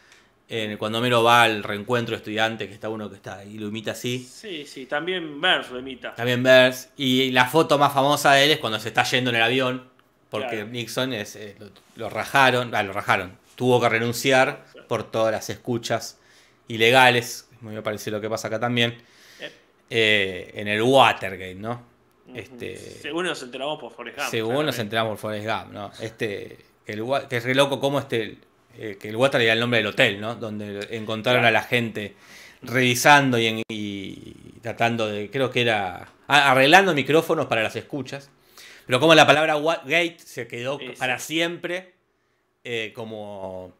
[0.47, 3.91] en- cuando Homero va al reencuentro estudiante, que está uno que está ahí, lo imita
[3.91, 4.19] así.
[4.19, 6.13] Sí, sí, también Burns lo imita.
[6.15, 6.89] También Bers.
[6.97, 9.89] Y la foto más famosa de él es cuando se está yendo en el avión.
[10.29, 10.67] Porque Claro.
[10.67, 12.73] Nixon es, eh, lo, lo rajaron.
[12.73, 13.37] Ah, lo rajaron.
[13.55, 14.87] Tuvo que renunciar Claro.
[14.87, 16.17] por todas las escuchas
[16.69, 17.49] ilegales.
[17.61, 18.97] Me parece lo que pasa acá también.
[19.41, 19.51] Eh.
[19.89, 21.83] eh, en el Watergate, ¿no?
[22.33, 24.29] Este, Según nos enteramos por Forrest Gump.
[24.29, 25.91] según nos enteramos por Forrest Gump, ¿no?
[25.99, 26.57] Este,
[26.93, 28.37] que, el, que es re loco como este,
[28.77, 30.35] eh, que el Watergate era el nombre del hotel, ¿no?
[30.35, 32.13] Donde encontraron a la gente
[32.61, 38.29] revisando y, en- y tratando de, creo que era, arreglando micrófonos para las escuchas.
[38.85, 41.93] Pero como la palabra gate se quedó para siempre
[42.63, 43.73] eh, como,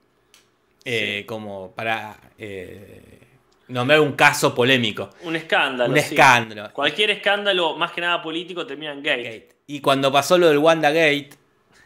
[0.85, 1.25] eh, Sí.
[1.25, 3.19] como para eh,
[3.67, 5.09] nombrar un caso polémico.
[5.23, 5.91] Un escándalo.
[5.91, 6.73] un escándalo.
[6.73, 9.23] Cualquier escándalo, más que nada político, termina en gate.
[9.23, 9.49] Gate.
[9.67, 11.29] Y cuando pasó lo del Wanda Gate,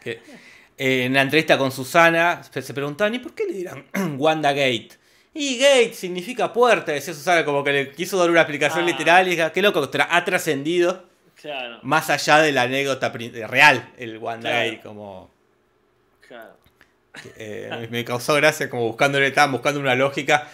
[0.02, 0.20] que,
[0.78, 3.86] eh, en la entrevista con Susana, se preguntaban, ¿y por qué le dirán
[4.18, 4.90] Wanda Gate?
[5.34, 8.86] Y Gate significa puerta, decía Susana, como que le quiso dar una explicación Ah.
[8.86, 11.04] literal y dije, qué loco, ha trascendido
[11.40, 14.70] Claro, más allá de la anécdota pri- real, el Wanda Claro.
[14.70, 15.30] Gate, como...
[16.26, 16.56] claro,
[17.36, 20.48] eh, me- me causó gracia como buscándole, estaban buscando una lógica.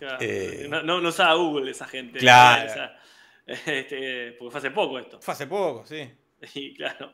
[0.00, 0.18] claro.
[0.20, 2.18] Eh, no, no, no usaba Google esa gente.
[2.18, 2.68] Claro.
[2.70, 2.98] O sea,
[3.46, 5.20] este, porque fue hace poco esto.
[5.20, 6.10] Fue hace poco, sí.
[6.54, 7.12] Y claro,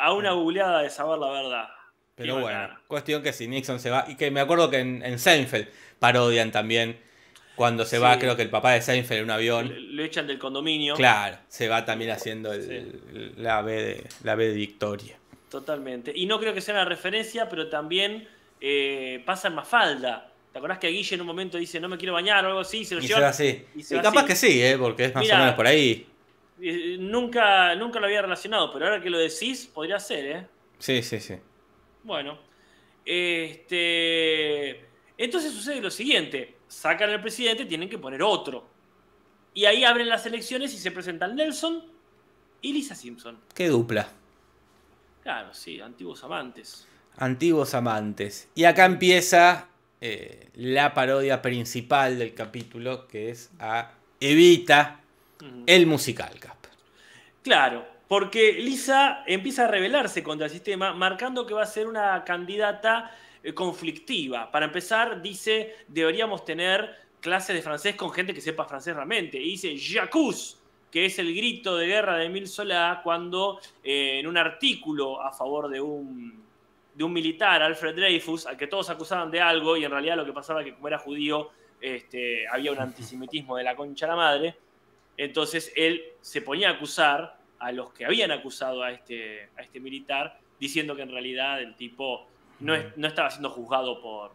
[0.00, 1.68] a una googleada de saber la verdad.
[2.14, 2.80] Pero Qué bueno, bacana.
[2.88, 5.68] cuestión que si Nixon se va, y que me acuerdo que en, en Seinfeld
[6.00, 6.98] parodian también,
[7.54, 10.38] cuando se va, creo que el papá de Seinfeld en un avión, Lo echan del
[10.38, 10.94] condominio.
[10.94, 12.74] claro, se va también haciendo el- Sí.
[12.74, 15.16] el- la, B de, la B de Victoria.
[15.48, 16.12] Totalmente.
[16.14, 18.28] Y no creo que sea una referencia, pero también
[18.60, 20.30] eh, pasa en Mafalda.
[20.52, 22.84] ¿Te acordás que Guille en un momento dice no me quiero bañar o algo así?
[22.84, 23.64] Se lo Y llevan- así.
[23.76, 24.26] y se capaz así.
[24.28, 24.76] que sí, ¿eh?
[24.78, 26.06] porque es más o menos por ahí.
[26.98, 30.46] Nunca, nunca lo había relacionado, pero ahora que lo decís, podría ser, ¿eh?
[30.78, 31.34] Sí, sí, sí.
[32.02, 32.38] Bueno.
[33.04, 34.84] Este.
[35.16, 38.68] Entonces sucede lo siguiente: sacan al presidente, tienen que poner otro.
[39.54, 41.84] Y ahí abren las elecciones y se presentan Nelson
[42.60, 43.38] y Lisa Simpson.
[43.54, 44.12] Qué dupla.
[45.22, 46.86] Claro, sí, antiguos amantes.
[47.16, 48.48] Antiguos amantes.
[48.54, 49.68] Y acá empieza
[50.00, 55.00] eh, la parodia principal del capítulo, que es a Evita,
[55.66, 56.56] El musical cap.
[57.42, 62.24] Claro, porque Lisa empieza a rebelarse contra el sistema, marcando que va a ser una
[62.24, 63.10] candidata
[63.42, 64.50] eh, conflictiva.
[64.50, 69.38] Para empezar, dice, deberíamos tener clases de francés con gente que sepa francés realmente.
[69.38, 70.58] Y dice, Jacuz,
[70.90, 75.32] que es el grito de guerra de Emile Solá cuando eh, en un artículo a
[75.32, 76.42] favor de un,
[76.94, 80.24] de un militar, Alfred Dreyfus, al que todos acusaban de algo, y en realidad lo
[80.24, 84.10] que pasaba es que como era judío, este, había un antisemitismo de la concha de
[84.12, 84.56] la madre,
[85.18, 89.80] entonces él se ponía a acusar a los que habían acusado a este, a este
[89.80, 92.26] militar, diciendo que en realidad el tipo
[92.60, 94.32] no, es- no estaba siendo juzgado por,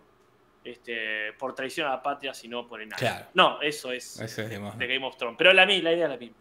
[0.64, 2.98] este, por traición a la patria, sino por enano.
[3.00, 3.26] Claro.
[3.34, 4.78] No, eso es Eso es, digamos.
[4.78, 5.38] de Game of Thrones.
[5.38, 6.36] Pero la, la idea es la misma.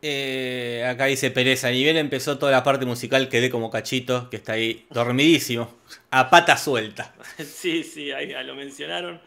[0.00, 4.36] Eh, acá dice Pereza, ni bien empezó toda la parte musical, quedé como cachito, que
[4.36, 5.74] está ahí dormidísimo,
[6.12, 7.14] a pata suelta.
[7.38, 9.20] sí, sí, ahí lo mencionaron.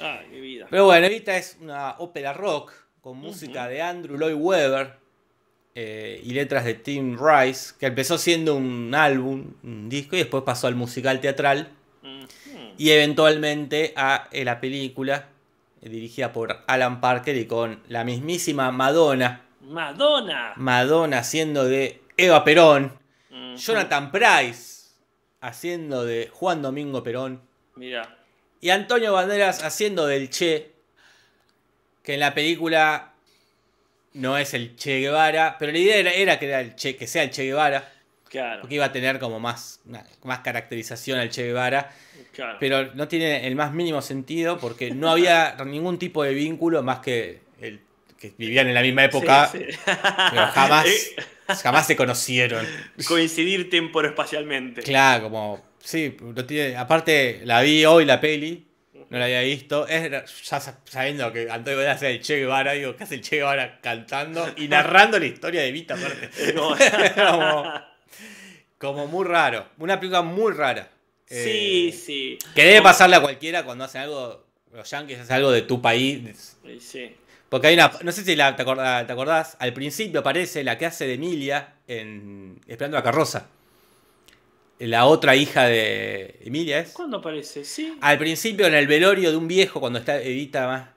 [0.00, 0.66] Ay, mi vida.
[0.70, 2.72] Pero bueno, Evita es una ópera rock
[3.06, 4.96] con música de Andrew Lloyd Webber
[5.76, 10.42] eh, y letras de Tim Rice, que empezó siendo un álbum, un disco, y después
[10.42, 11.70] pasó al musical teatral.
[12.76, 15.28] Y eventualmente a eh, la película
[15.82, 20.54] eh, dirigida por Alan Parker y con la mismísima Madonna, Madonna.
[20.56, 22.92] Madonna haciendo de Eva Perón.
[23.56, 24.88] Jonathan Price
[25.40, 27.40] haciendo de Juan Domingo Perón.
[27.76, 28.18] Mira.
[28.60, 30.75] y Antonio Banderas haciendo del Che,
[32.06, 33.12] que en la película
[34.14, 37.06] no es el Che Guevara, pero la idea era, era que, era el che, que
[37.06, 37.92] sea el Che Guevara,
[38.28, 38.60] Claro.
[38.62, 39.80] porque iba a tener como más,
[40.24, 41.92] más caracterización al Che Guevara,
[42.32, 42.56] claro.
[42.60, 47.00] pero no tiene el más mínimo sentido porque no había ningún tipo de vínculo más
[47.00, 47.80] que el
[48.18, 49.78] que vivían en la misma época, Sí, sí.
[49.84, 50.86] pero jamás,
[51.62, 52.66] jamás se conocieron.
[53.06, 54.82] Coincidir temporoespacialmente.
[54.82, 55.64] Claro, como.
[55.80, 58.64] Sí, no tiene, aparte la vi hoy la peli.
[59.10, 59.86] No la había visto.
[59.86, 60.10] Es,
[60.50, 63.80] ya sabiendo que Antonio Banderas es el Che Guevara, digo, ¿qué hace el Che Guevara
[63.80, 66.30] cantando y narrando la historia de Vita aparte?
[67.14, 67.72] como,
[68.78, 69.66] como muy raro.
[69.78, 70.88] Una película muy rara.
[71.26, 72.38] Sí, Eh, sí.
[72.54, 76.56] Que debe pasarle a cualquiera cuando hacen algo, los yankees hacen algo de tu país.
[76.64, 77.16] Sí, sí.
[77.48, 80.76] Porque hay una, no sé si la- te, acordás, te acordás, al principio aparece la
[80.78, 83.48] que hace de Emilia en Esperando la carroza.
[84.78, 86.92] La otra hija de Emilia es.
[86.92, 87.64] ¿Cuándo aparece?
[87.64, 87.96] Sí.
[88.00, 90.88] Al principio en el velorio de un viejo cuando está Evita más.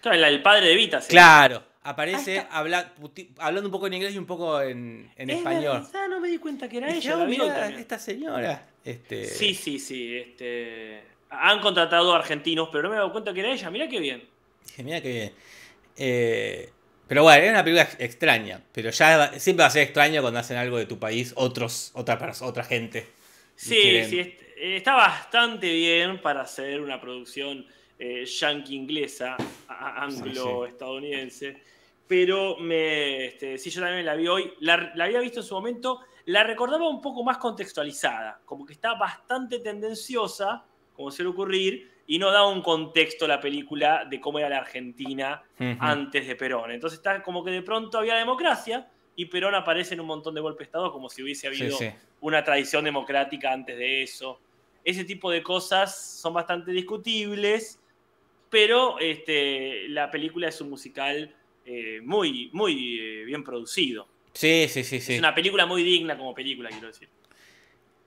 [0.00, 1.00] Claro, la- el padre de Vita.
[1.00, 1.08] sí.
[1.10, 2.56] Claro, aparece está.
[2.56, 5.82] habla- puti- hablando un poco en inglés y un poco en, en Es español.
[5.82, 7.14] verdad, no me di cuenta que era Dije, ella.
[7.16, 7.80] "Oh, la vi hoy mirá, también.
[7.80, 8.66] esta señora.
[8.84, 10.16] Este, Sí, sí, sí.
[10.16, 11.02] Este...
[11.30, 13.70] Han contratado argentinos, pero no me he dado cuenta que era ella.
[13.70, 14.24] Mirá qué bien.
[14.66, 15.32] Dije, mira qué bien.
[15.96, 16.70] Eh,
[17.06, 18.62] pero bueno, es una película ex- extraña.
[18.72, 21.90] Pero ya va- siempre va a ser extraño cuando hacen algo de tu país, otros,
[21.94, 23.06] otra, otra gente.
[23.60, 27.66] Sí, quieren- sí, eh, está bastante bien para hacer una producción
[27.98, 29.36] eh, yankee inglesa,
[29.68, 31.62] anglo-estadounidense.
[32.06, 34.52] Pero me, este, sí, yo también la vi hoy.
[34.60, 36.00] La, la había visto en su momento.
[36.26, 42.18] La recordaba un poco más contextualizada, como que está bastante tendenciosa, como suele ocurrir, y
[42.18, 45.42] no da un contexto la película de cómo era la Argentina
[45.80, 46.70] antes de Perón.
[46.70, 48.86] Entonces está como que de pronto había democracia
[49.18, 51.90] y Perón aparece en un montón de golpes de Estado como si hubiese habido sí.
[52.20, 54.40] una tradición democrática antes de eso.
[54.84, 57.80] Ese tipo de cosas son bastante discutibles,
[58.48, 61.34] pero este, la película es un musical
[61.66, 64.06] eh, muy, muy eh, bien producido.
[64.34, 65.14] Sí, sí, sí, sí.
[65.14, 67.08] Es una película muy digna como película, quiero decir.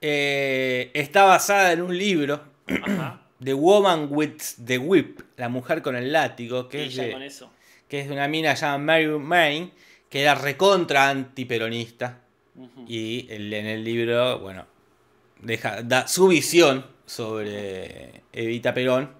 [0.00, 3.20] Eh, está basada en un libro, Ajá.
[3.44, 7.22] The Woman with the Whip, La mujer con el látigo, que, Y es de, con
[7.22, 7.52] eso.
[7.86, 9.72] que es de una mina llamada Mary Main,
[10.12, 12.20] que era recontra antiperonista.
[12.86, 14.66] Y el- en el libro, bueno,
[15.40, 19.10] deja, da su visión sobre Evita Perón.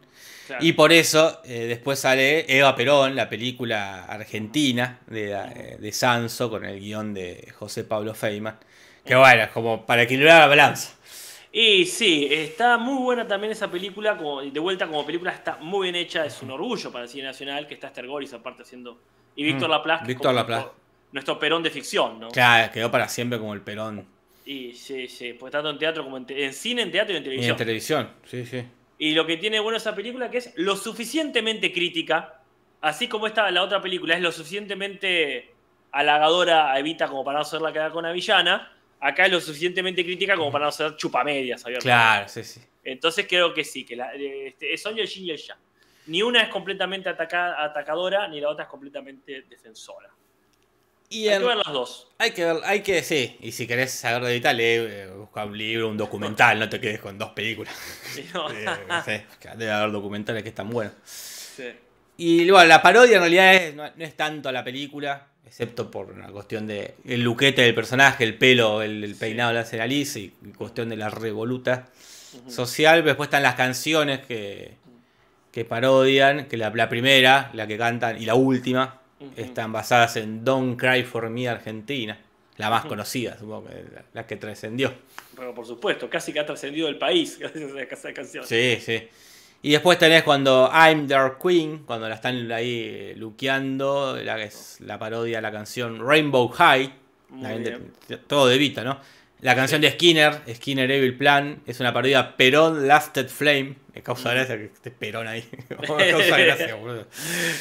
[0.47, 0.63] Claro.
[0.65, 6.51] Y por eso eh, después sale Eva Perón, la película argentina de, eh, de Sanso,
[6.51, 8.59] con el guion de José Pablo Feynman.
[9.03, 10.93] Que bueno, es como para equilibrar la balanza.
[11.51, 15.85] Y sí, está muy buena también esa película, como, de vuelta como película está muy
[15.91, 18.99] bien hecha, es un orgullo para el cine nacional que está Esther Goris aparte haciendo...
[19.35, 20.67] Y Víctor Mm, Laplace, Víctor Laplace.
[21.13, 22.29] Nuestro, perón de ficción, ¿no?
[22.31, 24.07] Claro, quedó para siempre como el Perón.
[24.47, 27.19] Y sí, sí, pues tanto en teatro como en, te- en cine, en teatro y
[27.19, 27.51] en Y televisión.
[27.53, 28.65] en televisión, sí, sí.
[28.99, 32.41] Y lo que tiene bueno esa película que es lo suficientemente crítica,
[32.81, 35.53] así como esta la otra película es lo suficientemente
[35.93, 40.05] halagadora a Evita como para no hacerla quedar con la villana, acá es lo suficientemente
[40.05, 41.63] crítica como para no hacer chupamedias.
[41.81, 42.61] Claro, sí, sí.
[42.85, 45.59] Entonces creo que sí, que la, este, son el yin y el yang.
[46.07, 50.09] Ni una es completamente ataca- atacadora, ni la otra es completamente defensora.
[51.15, 52.09] Y Hay que ver las dos.
[52.19, 53.37] hay que ver, hay que, sí.
[53.41, 56.81] Y si querés saber de Evita, lee, eh, busca un libro, un documental, no te
[56.81, 57.75] quedes con dos películas.
[58.35, 60.95] No- Eh, no sé, debe haber documentales que están buenos.
[61.05, 61.65] Sí.
[62.17, 66.07] Y bueno, la parodia en realidad es- no, no es tanto la película, excepto por
[66.13, 69.21] una cuestión de el luquete del personaje, el pelo, el, el Sí.
[69.21, 71.89] peinado de la nariz y cuestión de la revoluta
[72.49, 73.05] social.
[73.05, 74.77] Después están las canciones que,
[75.51, 79.02] que parodian, que la, la primera, la que cantan, y la última,
[79.37, 82.19] Están basadas en Don't Cry for Me Argentina,
[82.57, 84.93] la más conocida, supongo que la, la que trascendió.
[85.37, 88.45] Pero por supuesto, casi que ha trascendido el país gracias a esa canción.
[88.47, 89.09] Sí, sí.
[89.65, 94.45] Y después tenés cuando I'm Their Queen, cuando la están ahí eh, luqueando, la que
[94.45, 96.93] es la parodia de la canción Rainbow High,
[98.09, 98.99] de- todo de Vita, ¿no?
[99.41, 103.77] La canción de Skinner, Skinner Evil Plan, es una parodia Perón Lasted Flame.
[103.95, 104.35] Me causa Mm.
[104.35, 105.45] gracia que esté Perón ahí.
[105.69, 107.07] Me causa gracia, boludo.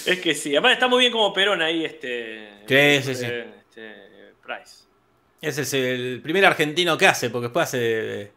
[0.06, 2.50] Es que sí, además está muy bien como Perón ahí, este.
[2.67, 3.26] Sí, sí, sí.
[3.28, 4.86] eh, este, Price.
[5.41, 8.32] Ese es el primer argentino que hace, porque después hace.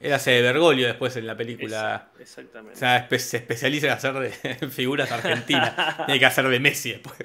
[0.00, 2.10] Él hace de Bergoglio después en la película.
[2.20, 2.76] Exactamente.
[2.76, 4.30] O sea, espe- se especializa en hacer de
[4.70, 5.74] figuras argentinas.
[6.06, 7.18] Tiene que hacer de Messi después.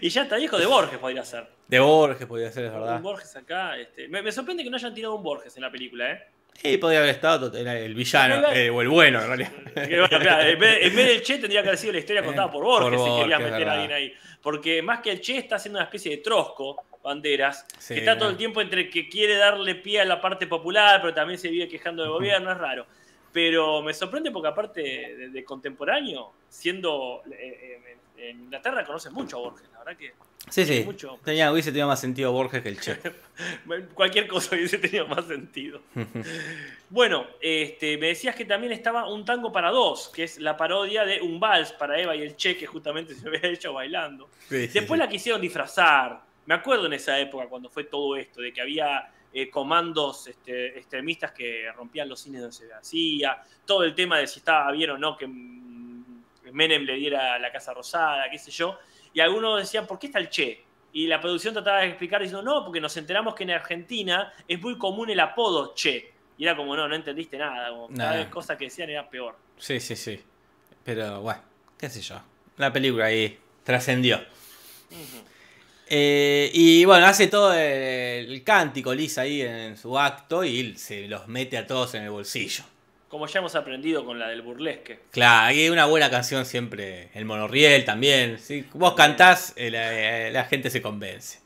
[0.00, 1.46] y ya está viejo de Borges podría ser.
[1.68, 2.96] De Borges podría ser, es verdad.
[2.96, 3.76] Un Borges acá.
[3.78, 6.22] Este, me, me sorprende que no hayan tirado un Borges en la película, ¿eh?
[6.54, 9.52] Sí, podría haber estado el villano, eh, o el bueno en realidad.
[9.74, 12.22] Que, bueno, claro, en, vez, en vez del Che tendría que haber sido la historia
[12.22, 14.14] contada por Borges Por si querías meter a alguien ahí.
[14.40, 18.16] Porque más que el Che está haciendo una especie de trosco, banderas, Sí, que está
[18.16, 21.48] todo el tiempo entre que quiere darle pie a la parte popular, pero también se
[21.48, 22.86] vive quejando del gobierno, es raro.
[23.32, 27.96] Pero me sorprende porque aparte de, de contemporáneo, siendo eh, eh,
[28.30, 30.12] en, Inglaterra conoces mucho a Borges, la verdad que
[30.48, 30.82] Sí, sí.
[30.84, 31.18] mucho.
[31.24, 32.98] Tenía, hubiese tenido más sentido Borges que el Che.
[33.94, 35.80] cualquier cosa hubiese tenido más sentido.
[36.90, 41.06] Bueno, este, me decías que también estaba Un tango para dos, que es la parodia
[41.06, 44.28] de Un vals para Eva y el Che, que justamente se había hecho bailando.
[44.48, 44.96] Sí, Después sí.
[44.98, 46.20] la quisieron disfrazar.
[46.44, 50.78] Me acuerdo en esa época cuando fue todo esto, de que había eh, comandos este,
[50.78, 54.90] extremistas que rompían los cines donde se hacía, todo el tema de si estaba bien
[54.90, 55.26] o no que
[56.52, 58.78] Menem le diera la Casa Rosada, qué sé yo,
[59.12, 60.64] y algunos decían, ¿por qué está el Che?
[60.94, 64.60] Y la producción trataba de explicar diciendo, no, porque nos enteramos que en Argentina es
[64.60, 66.12] muy común el apodo Che.
[66.36, 69.36] Y era como, no, no entendiste nada, como cada vez cosas que decían era peor.
[69.58, 70.20] Sí, sí, sí.
[70.84, 71.40] Pero bueno,
[71.78, 72.20] qué sé yo.
[72.56, 74.20] La película ahí trascendió.
[75.86, 81.06] Eh, y bueno, hace todo el, el cántico Lisa ahí en su acto y se
[81.06, 82.64] los mete a todos en el bolsillo.
[83.12, 85.00] Como ya hemos aprendido con la del burlesque.
[85.10, 88.38] Claro, hay una buena canción siempre, el monorriel también.
[88.38, 91.40] Si vos cantás, eh, la, eh, la gente se convence.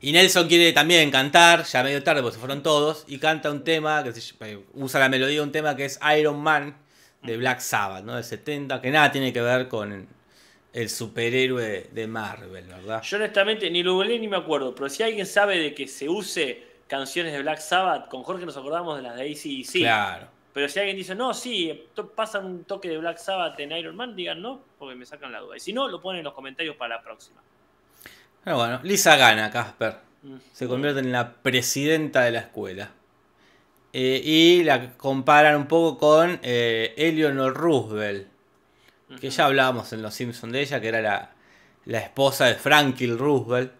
[0.00, 3.64] Y Nelson quiere también cantar, ya medio tarde porque se fueron todos, y canta un
[3.64, 6.76] tema, que se- eh, usa la melodía de un tema que es Iron Man
[7.24, 8.14] de Black Sabbath, ¿no?
[8.14, 10.06] Del 70, que nada tiene que ver con
[10.72, 13.02] el superhéroe de Marvel, ¿verdad?
[13.02, 16.08] Yo honestamente ni lo googleé ni me acuerdo, pero si alguien sabe de que se
[16.08, 19.80] use canciones de Black Sabbath, con Jorge nos acordamos de las de AC/DC.
[19.80, 20.38] Claro.
[20.52, 21.86] Pero si alguien dice, no, sí,
[22.16, 25.40] pasa un toque de Black Sabbath en Iron Man, digan no, porque me sacan la
[25.40, 25.56] duda.
[25.56, 27.40] Y si no, lo ponen en los comentarios para la próxima.
[28.42, 29.98] Pero bueno, Lisa gana, Casper.
[30.22, 30.36] Mm.
[30.52, 32.90] Se convierte en la presidenta de la escuela.
[33.92, 38.28] Eh, y la comparan un poco con eh, Eleanor Roosevelt,
[39.20, 41.32] que ya hablábamos en Los Simpsons de ella, que era la,
[41.84, 43.72] la esposa de Franklin Roosevelt,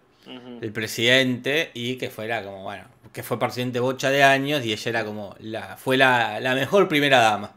[0.61, 4.89] el presidente, y que fuera como, bueno, que fue presidente bocha de años, y ella
[4.89, 7.53] era como, la, fue la, la mejor primera dama.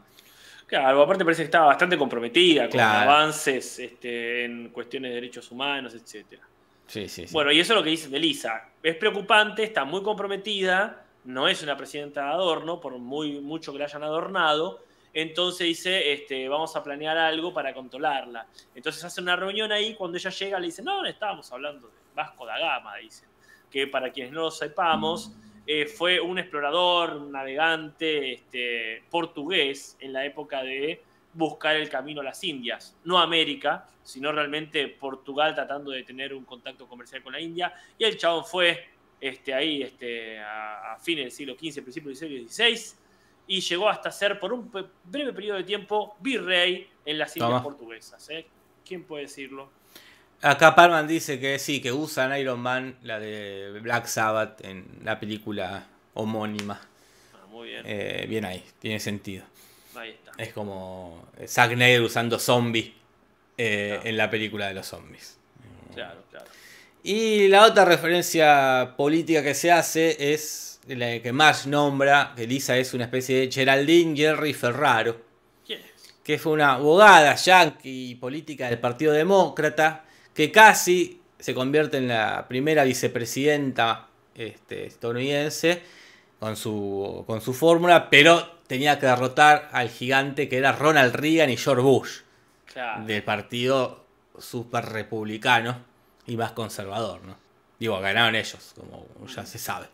[0.67, 5.93] Claro, aparte parece que estaba bastante comprometida con avances este, en cuestiones de derechos humanos,
[5.93, 6.41] etcétera.
[6.87, 7.33] Sí, sí, sí.
[7.33, 8.69] Bueno, y eso es lo que dicen de Lisa.
[8.81, 13.79] Es preocupante, está muy comprometida, no es una presidenta de adorno, por muy mucho que
[13.79, 14.83] la hayan adornado.
[15.13, 18.47] Entonces dice, este, vamos a planear algo para controlarla.
[18.73, 21.93] Entonces hace una reunión ahí, cuando ella llega le dicen, no, no estábamos hablando de
[22.13, 23.29] Vasco da Gama, dicen.
[23.69, 25.33] Que para quienes no lo sepamos,
[25.67, 31.01] eh, fue un explorador, un navegante este, portugués en la época de
[31.33, 36.45] buscar el camino a las Indias, no América, sino realmente Portugal tratando de tener un
[36.45, 37.73] contacto comercial con la India.
[37.97, 38.87] Y el chabón fue
[39.19, 42.95] este, ahí este, a, a fines del siglo XV, principios del siglo XVI,
[43.47, 44.71] y llegó hasta ser por un
[45.03, 47.63] breve periodo de tiempo virrey en las Indias Toma.
[47.63, 48.29] portuguesas.
[48.29, 48.45] ¿eh?
[48.85, 49.69] ¿Quién puede decirlo?
[50.45, 55.19] Acá Parman dice que sí, que usan Iron Man, la de Black Sabbath, en la
[55.19, 56.79] película homónima.
[57.33, 59.43] Ah, muy bien, Eh, bien ahí, tiene sentido.
[59.95, 60.31] ahí está.
[60.37, 62.93] Es como Zack Snyder usando zombie
[63.57, 64.09] eh, Claro.
[64.09, 65.37] en la película de los zombies.
[65.95, 66.45] Claro, claro.
[67.01, 72.77] Y la otra referencia política que se hace es la que Marge nombra, que Lisa
[72.77, 75.19] es una especie de Geraldine Jerry Ferraro,
[75.65, 76.13] ¿Quién es?
[76.23, 80.04] que fue una abogada yankee política del Partido Demócrata,
[80.35, 85.81] que casi se convierte en la primera vicepresidenta este, estadounidense
[86.39, 91.49] con su, con su fórmula, pero tenía que derrotar al gigante que era Ronald Reagan
[91.49, 92.19] y George Bush,
[92.71, 93.05] Claro.
[93.05, 94.03] del partido
[94.37, 95.77] super republicano
[96.27, 97.37] y más conservador, ¿no?
[97.79, 99.87] Digo, ganaron ellos, como ya se sabe.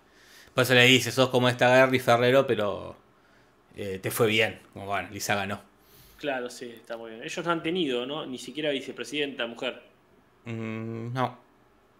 [0.53, 2.95] Por eso le dice, sos como esta Gary Ferrero, pero
[3.75, 4.59] eh, te fue bien.
[4.73, 5.61] Como bueno, Lisa ganó.
[6.17, 7.23] Claro, sí, está muy bien.
[7.23, 8.25] Ellos no han tenido, ¿no?
[8.25, 9.81] Ni siquiera vicepresidenta mujer.
[10.45, 11.37] Mm, no.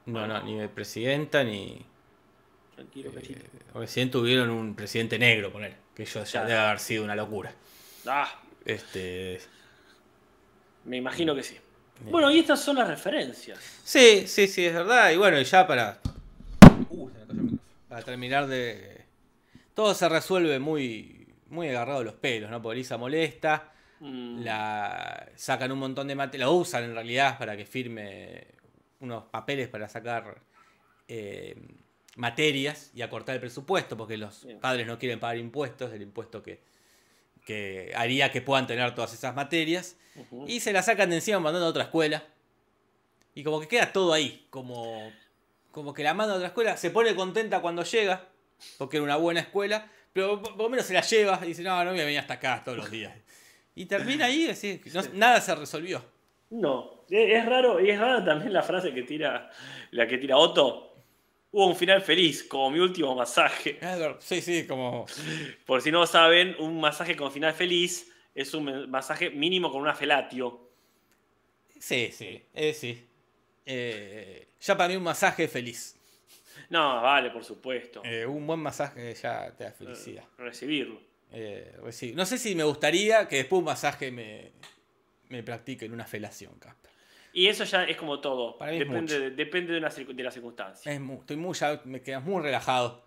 [0.06, 0.40] No, Bueno.
[0.40, 1.86] no, ni presidenta ni.
[2.76, 3.12] Tranquilo.
[3.16, 3.38] Eh,
[3.76, 5.76] recién tuvieron un presidente negro, poner.
[5.96, 6.48] Que eso ya Claro.
[6.48, 7.54] debe haber sido una locura.
[8.08, 9.40] Ah, Este.
[10.86, 11.58] me imagino que sí.
[12.10, 13.60] Bueno, y estas son las referencias.
[13.84, 15.12] Sí, sí, sí, es verdad.
[15.12, 16.00] Y bueno, y ya para.
[16.90, 17.60] Uh, se me cayó el micrófono.
[17.90, 19.06] Para terminar de.
[19.76, 21.28] Todo se resuelve muy.
[21.50, 22.62] Muy agarrado de los pelos, ¿no?
[22.62, 23.71] Porque Lisa molesta.
[24.02, 26.48] Mm, La sacan un montón de materias.
[26.50, 28.48] La usan en realidad para que firme
[29.00, 30.42] unos papeles para sacar
[31.08, 31.56] eh,
[32.16, 34.60] materias y acortar el presupuesto, porque los Bien.
[34.60, 36.60] padres no quieren pagar impuestos, el impuesto que,
[37.46, 39.98] que haría que puedan tener todas esas materias.
[40.48, 42.24] Y se la sacan de encima mandando a otra escuela.
[43.34, 44.46] Y como que queda todo ahí.
[44.50, 45.12] Como,
[45.72, 46.76] como que la mandan a otra escuela.
[46.76, 48.28] Se pone contenta cuando llega.
[48.78, 49.90] Porque era una buena escuela.
[50.12, 51.40] Pero por lo menos se la lleva.
[51.44, 53.14] Y dice, no, no voy a venir hasta acá todos los días.
[53.76, 54.48] Y termina ahí.
[54.50, 56.04] Así, que no- nada se resolvió.
[56.50, 59.50] No, es es raro, y es rara también la frase que tira,
[59.92, 60.90] la que tira Otto.
[61.54, 63.78] Hubo un final feliz, como mi último masaje.
[64.20, 65.06] Sí, sí, como...
[65.66, 69.94] Por si no saben, un masaje con final feliz es un masaje mínimo con una
[69.94, 70.70] felatio.
[71.80, 73.06] Sí, sí, eh, sí.
[73.66, 75.98] Eh, ya para mí un masaje feliz.
[76.70, 78.02] No, vale, por supuesto.
[78.06, 80.24] Eh, un buen masaje ya te da felicidad.
[80.38, 81.02] Recibirlo.
[81.32, 84.52] Eh, reci- no sé si me gustaría que después un masaje me,
[85.30, 86.92] me practiquen una felación, Casper.
[87.34, 88.58] Y eso ya es como todo.
[88.58, 89.88] Para mí es depende de, depende de, una.
[90.86, 93.06] Es estoy muy, ya me quedas muy relajado.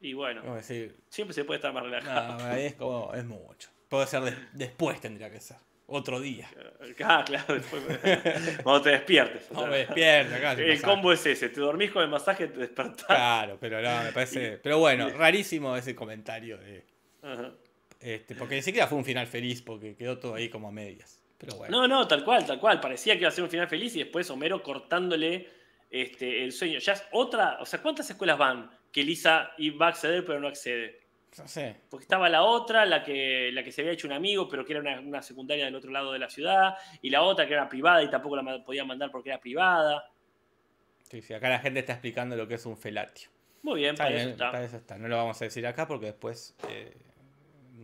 [0.00, 2.38] Y bueno, decir, siempre se puede estar más relajado.
[2.38, 3.70] no, es como, es mucho.
[3.88, 5.58] Puede ser des- después tendría que ser.
[5.86, 6.48] Otro día.
[7.04, 7.82] Ah, claro, después,
[8.62, 9.46] cuando te despiertes.
[9.50, 12.48] o No sea, me despierto sin el combo es ese, te dormís con el masaje,
[12.48, 13.06] te despertás.
[13.06, 14.58] Claro, pero no, me parece.
[14.62, 16.84] Pero bueno, rarísimo ese comentario de.
[17.22, 17.52] Ajá.
[18.00, 21.22] Este, porque ni siquiera fue un final feliz, porque quedó todo ahí como a medias.
[21.38, 21.80] Pero bueno.
[21.80, 22.80] No, no, tal cual, tal cual.
[22.80, 25.48] Parecía que iba a ser un final feliz y después Homero cortándole
[25.90, 26.78] este, el sueño.
[26.78, 30.48] Ya es otra, o sea, ¿cuántas escuelas van que Lisa va a acceder pero no
[30.48, 31.00] accede?
[31.38, 31.76] No sé.
[31.88, 34.72] Porque estaba la otra, la que, la que se había hecho un amigo, pero que
[34.72, 37.68] era una, una secundaria del otro lado de la ciudad, y la otra que era
[37.68, 40.10] privada y tampoco la podía mandar porque era privada.
[41.04, 43.30] Sí, sí, acá la gente está explicando lo que es un felatio.
[43.62, 44.50] Muy bien, Está para bien, eso está.
[44.50, 44.98] para eso está.
[44.98, 46.54] No lo vamos a decir acá porque después.
[46.68, 46.92] eh,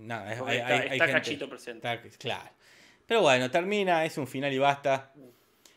[0.07, 1.93] nada, está, hay- hay está gente- Cachito presente.
[1.93, 2.51] está- claro.
[3.07, 5.13] Pero bueno, termina, es un final y basta.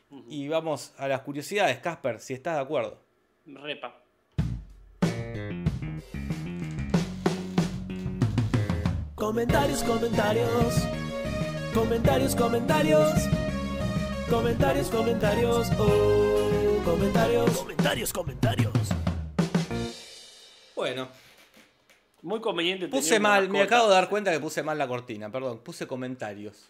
[0.09, 0.25] Ujú.
[0.29, 3.01] Y vamos a las curiosidades, Casper, si estás de acuerdo.
[3.45, 3.97] Repa.
[9.15, 10.49] Comentarios, comentarios.
[11.73, 13.09] Comentarios, comentarios.
[14.29, 15.69] Comentarios, comentarios.
[15.77, 17.51] Oh, comentarios.
[17.57, 18.73] Comentarios, comentarios.
[20.75, 21.07] Bueno,
[22.21, 22.87] Muy conveniente.
[22.87, 25.87] tener puse mal, me acabo de dar cuenta que puse mal la cortina, perdón, puse
[25.87, 26.69] comentarios.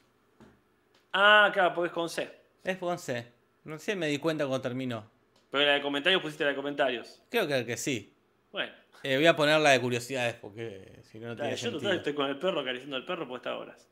[1.13, 2.29] Ah, claro, porque es con C.
[2.63, 3.27] Es con C.
[3.65, 5.09] No sé, me di cuenta cuando terminó.
[5.51, 7.21] Pero la de comentarios pusiste la de comentarios.
[7.29, 8.13] Creo que, que sí.
[8.51, 8.71] Bueno,
[9.03, 11.97] Eh, voy a poner la de curiosidades porque si no, no dale, tiene yo total
[11.97, 13.87] estoy con el perro acariciando al perro por estas horas.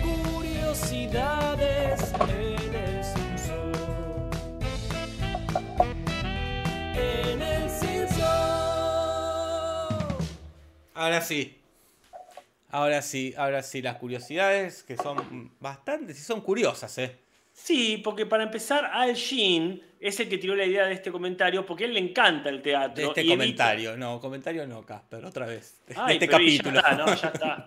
[0.00, 2.91] Curiosidades en el
[10.94, 11.58] Ahora sí.
[12.70, 17.16] Ahora sí, ahora sí, las curiosidades que son bastantes y son curiosas, ¿eh?
[17.52, 21.66] Sí, porque para empezar, Al Jean es el que tiró la idea de este comentario
[21.66, 22.94] porque a él le encanta el teatro.
[22.94, 23.96] De este y evita- comentario.
[23.98, 25.82] No, comentario no, Casper, otra vez.
[25.86, 26.80] De, Ay, este capítulo.
[26.80, 27.64] Ya está, no, ya está.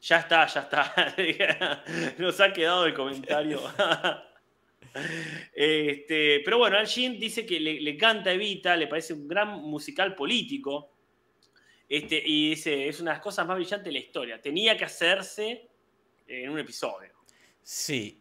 [0.00, 1.84] Ya está, ya está.
[2.18, 3.60] Nos ha quedado el comentario.
[5.52, 9.60] Este, pero bueno, Al Jean dice que le, le canta Evita, le parece un gran
[9.62, 10.90] musical político.
[11.88, 14.40] Este, y dice, es una de las cosas más brillantes de la historia.
[14.40, 15.68] Tenía que hacerse
[16.26, 17.12] en un episodio.
[17.62, 18.20] Sí.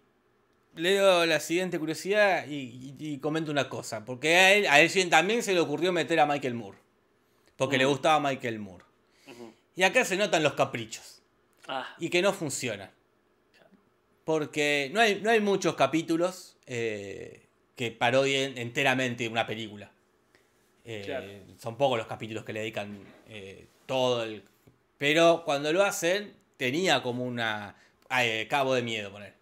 [0.75, 4.03] Leo la siguiente curiosidad y, y- y comento una cosa.
[4.03, 6.77] Porque a él, a él también se le ocurrió meter a Michael Moore.
[7.55, 8.83] Porque le gustaba Michael Moore.
[9.75, 11.21] Y acá se notan los caprichos.
[11.67, 12.91] Ah, y que no funciona.
[14.25, 19.91] Porque no hay, no hay muchos capítulos eh, que parodien enteramente una película.
[20.85, 21.27] Eh, Claro.
[21.57, 24.43] Son pocos los capítulos que le dedican eh, todo el...
[24.97, 27.75] Pero cuando lo hacen, tenía como una...
[28.21, 29.33] eh, cabo de miedo, poner.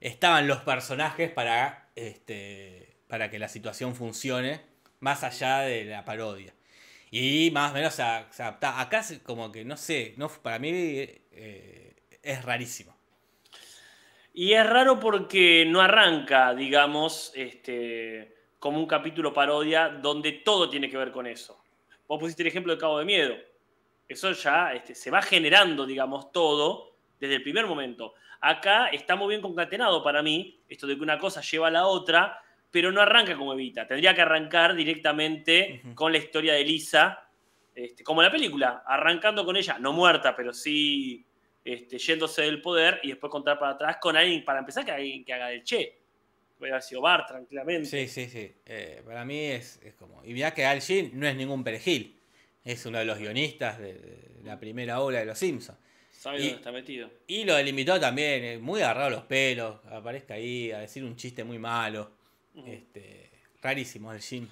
[0.00, 4.60] Estaban los personajes para, este, para que la situación funcione
[5.00, 6.54] más allá de la parodia.
[7.10, 8.80] Y más o menos se, adapta.
[8.80, 11.04] Acá como que no sé, no, para mí
[12.22, 12.98] es rarísimo.
[14.38, 20.90] Y es raro porque no arranca, digamos, este, como un capítulo parodia donde todo tiene
[20.90, 21.62] que ver con eso.
[22.06, 23.36] Vos pusiste el ejemplo de Cabo de Miedo.
[24.08, 28.14] Eso ya este, se va generando, digamos, todo desde el primer momento.
[28.40, 31.86] Acá está muy bien concatenado para mí, esto de que una cosa lleva a la
[31.86, 32.40] otra,
[32.70, 33.86] pero no arranca como Evita.
[33.86, 37.28] Tendría que arrancar directamente con la historia de Lisa,
[37.74, 41.24] este, como la película, arrancando con ella, no muerta, pero sí
[41.64, 45.24] este, yéndose del poder y después contar para atrás con alguien, para empezar, que alguien
[45.24, 45.98] que haga del Che.
[46.58, 47.86] Puede haber sido Bart, tranquilamente.
[47.88, 48.52] Sí, sí, sí.
[48.66, 50.24] Eh, para mí es, es como.
[50.24, 52.16] Y mirá que Al Jean no es ningún perejil.
[52.64, 55.78] Es uno de los guionistas de, de la primera obra de Los Simpsons.
[56.10, 57.10] Sabe Y- dónde está metido.
[57.28, 59.76] Y lo del invitado también, eh, muy agarrado a los pelos.
[59.86, 62.10] Aparezca ahí a decir un chiste muy malo.
[62.66, 63.30] Este,
[63.62, 64.48] rarísimo Al Jean.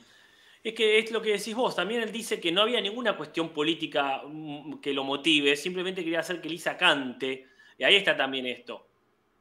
[0.63, 1.75] Es que es lo que decís vos.
[1.75, 6.21] También él dice que no había ninguna cuestión política mm, que lo motive, simplemente quería
[6.21, 7.47] hacer que Lisa cante.
[7.79, 8.87] Y ahí está también esto.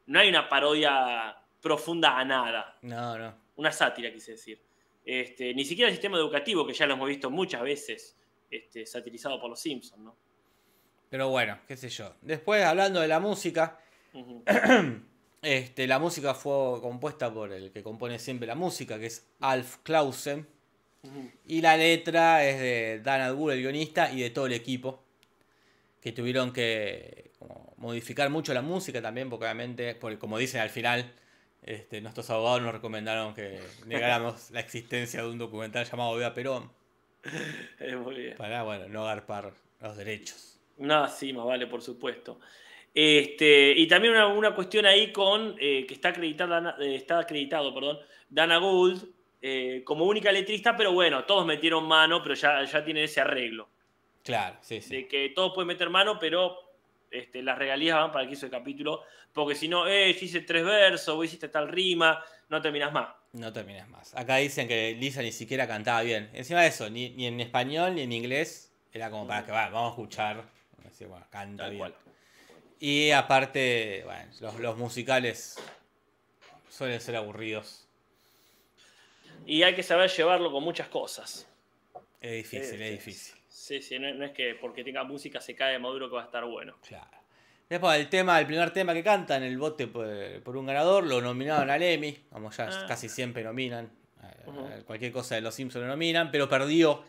[0.07, 1.35] No hay una parodia
[1.65, 2.77] profunda a nada.
[2.83, 3.33] No, no.
[3.55, 4.61] Una sátira, quise decir.
[5.03, 8.15] Este, ni siquiera el sistema educativo, que ya lo hemos visto muchas veces
[8.51, 10.15] este, satirizado por los Simpsons, ¿no?
[11.09, 12.13] Pero bueno, qué sé yo.
[12.21, 13.79] Después, hablando de la música,
[15.41, 19.77] este, la música fue compuesta por el que compone siempre la música, que es Alf
[19.81, 20.47] Clausen.
[21.47, 25.03] Y la letra es de Dan Adwood, el guionista, y de todo el equipo.
[25.99, 30.69] Que tuvieron que como, modificar mucho la música también, porque obviamente, porque como dicen al
[30.69, 31.11] final,
[31.65, 36.71] este, nuestros abogados nos recomendaron que negáramos la existencia de un documental llamado Viva Perón,
[38.03, 38.37] muy bien.
[38.37, 39.51] para bueno, no agarpar
[39.81, 40.59] los derechos.
[40.77, 42.39] No, sí, más vale, por supuesto.
[42.93, 47.19] Este, y también una, una cuestión ahí con eh, que está acreditado, Dana- eh, está
[47.19, 47.99] acreditado perdón,
[48.29, 49.03] Dana Gould,
[49.41, 53.69] eh, como única letrista, pero bueno, todos metieron mano, pero ya, ya tienen ese arreglo.
[54.23, 54.95] Claro, sí, sí.
[54.95, 56.57] De que todos pueden meter mano, pero
[57.11, 59.01] este, las regalías van para el que hizo el capítulo,
[59.33, 63.09] porque si no, eh, yo hice tres versos, vos hiciste tal rima, no terminas más.
[63.33, 64.15] No terminas más.
[64.15, 66.29] Acá dicen que Lisa ni siquiera cantaba bien.
[66.33, 69.69] Encima de eso, ni, ni en español ni en inglés, era como para que va,
[69.69, 70.43] vamos a escuchar.
[70.87, 71.79] Así, bueno, canta Tal bien.
[71.79, 71.95] cual.
[72.79, 75.57] Y aparte, bueno, los, los musicales
[76.69, 77.87] suelen ser aburridos.
[79.45, 81.47] Y hay que saber llevarlo con muchas cosas.
[82.21, 83.34] Es difícil, es difícil.
[83.65, 86.21] Sí, sí, no, no es que porque tenga música se cae de maduro que va
[86.21, 86.75] a estar bueno.
[86.87, 87.09] Claro.
[87.67, 90.07] Después, el tema, el primer tema que cantan, el bote por,
[90.43, 92.11] por un ganador, lo nominaron al Emmy.
[92.31, 92.85] Como ya Ah.
[92.87, 93.89] casi siempre nominan.
[94.23, 94.83] eh.
[94.85, 97.03] Cualquier cosa de los Simpsons lo nominan, pero perdió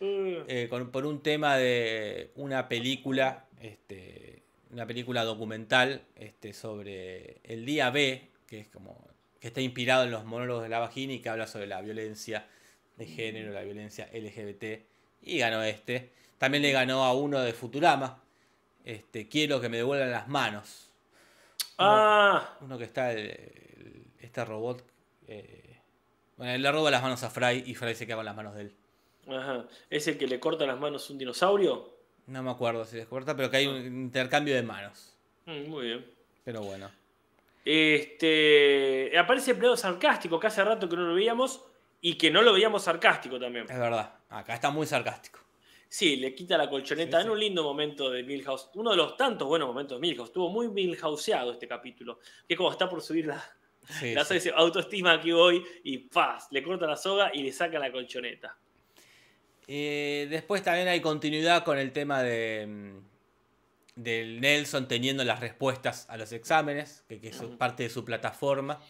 [0.00, 4.42] Uh, eh, con- por un tema de una película, este,
[4.72, 9.06] una película documental este, sobre el día B, que es como
[9.38, 12.48] que está inspirado en los monólogos de la vagina y que habla sobre la violencia
[12.96, 14.84] de género, la violencia LGBT,
[15.22, 16.10] y ganó este.
[16.38, 18.20] También le ganó a uno de Futurama,
[18.84, 20.90] este, quiero que me devuelvan las manos.
[21.78, 24.84] Ah, Uno que está el- el- este robot,
[25.28, 25.76] eh,
[26.36, 28.62] bueno, le roba las manos a Fry y Fry se queda con las manos de
[28.62, 28.74] él.
[29.28, 29.64] ajá.
[29.88, 31.90] ¿Es el que le corta las manos a un dinosaurio?
[32.26, 35.14] No me acuerdo si les corta, pero que hay un intercambio de manos.
[35.46, 36.06] Mm, muy bien.
[36.44, 36.90] Pero bueno.
[37.64, 41.64] Este, aparece empleado sarcástico, que hace rato que no lo veíamos
[42.00, 43.64] y que no lo veíamos sarcástico también.
[43.70, 44.12] Es verdad.
[44.32, 45.40] Acá está muy sarcástico.
[45.88, 47.26] Sí, le quita la colchoneta Sí, sí.
[47.26, 48.70] en un lindo momento de Milhouse.
[48.74, 50.30] Uno de los tantos buenos momentos de Milhouse.
[50.30, 52.18] Estuvo muy Milhouseado este capítulo.
[52.48, 53.44] Que es como está por subir la,
[54.00, 54.24] Sí, la
[54.56, 56.48] autoestima aquí hoy y ¡paz!
[56.50, 58.56] Le corta la soga y le saca la colchoneta.
[59.66, 63.12] Eh, después también hay continuidad con el tema de mm,
[63.96, 68.80] del Nelson teniendo las respuestas a los exámenes, que, que es parte de su plataforma.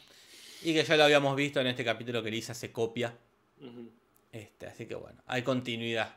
[0.62, 3.18] Y que ya lo habíamos visto en este capítulo que Lisa se copia.
[3.60, 3.90] Ujú.
[4.32, 6.16] Este, así que bueno, hay continuidad.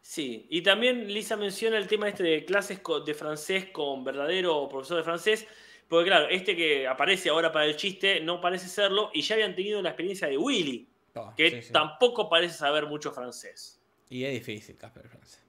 [0.00, 4.98] Sí, y también Lisa menciona el tema este de clases de francés con verdadero profesor
[4.98, 5.46] de francés,
[5.88, 9.54] porque claro, este que aparece ahora para el chiste no parece serlo, y ya habían
[9.54, 11.72] tenido la experiencia de Willy, Oh, que sí, sí.
[11.72, 13.80] tampoco parece saber mucho francés.
[14.10, 15.40] Y es difícil, Casper Francés.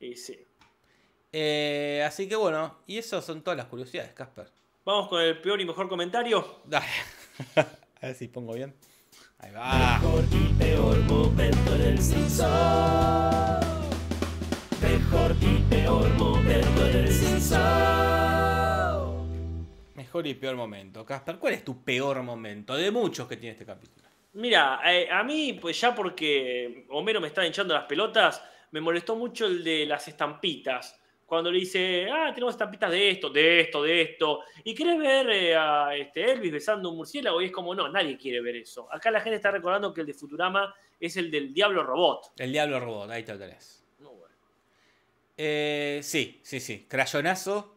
[0.00, 0.36] Y sí.
[1.32, 4.50] Eh, así que bueno, y eso son todas las curiosidades, Casper.
[4.84, 6.62] Vamos con el peor y mejor comentario.
[6.64, 6.86] Dale.
[7.56, 8.74] A ver si pongo bien.
[9.38, 9.98] Ahí va.
[10.00, 12.48] Mejor y peor momento del Simpson.
[14.82, 17.58] Mejor y peor momento del Simpson.
[19.94, 21.04] Mejor y peor momento.
[21.04, 22.74] Casper, ¿cuál es tu peor momento?
[22.74, 24.08] De muchos que tiene este capítulo.
[24.34, 29.16] Mira, eh, a mí, pues ya porque Homero me está hinchando las pelotas, me molestó
[29.16, 30.98] mucho el de las estampitas.
[31.28, 34.40] Cuando le dice, ah, tenemos estampitas de esto, de esto, de esto.
[34.64, 38.16] Y querés ver eh, a este, Elvis besando un murciélago y es como, no, nadie
[38.16, 38.88] quiere ver eso.
[38.90, 42.32] Acá la gente está recordando que el de Futurama es el del Diablo Robot.
[42.38, 43.84] El Diablo Robot, ahí te lo tenés.
[43.98, 44.34] No, bueno.
[45.36, 46.86] Eh, sí, sí, sí.
[46.88, 47.74] Crayonazo.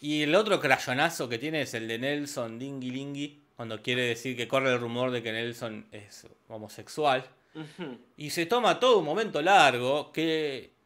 [0.00, 3.42] Y el otro crayonazo que tiene es el de Nelson Dingy Lingy.
[3.56, 7.28] Cuando quiere decir que corre el rumor de que Nelson es homosexual.
[7.54, 7.98] Ujú.
[8.16, 10.79] Y se toma todo un momento largo que.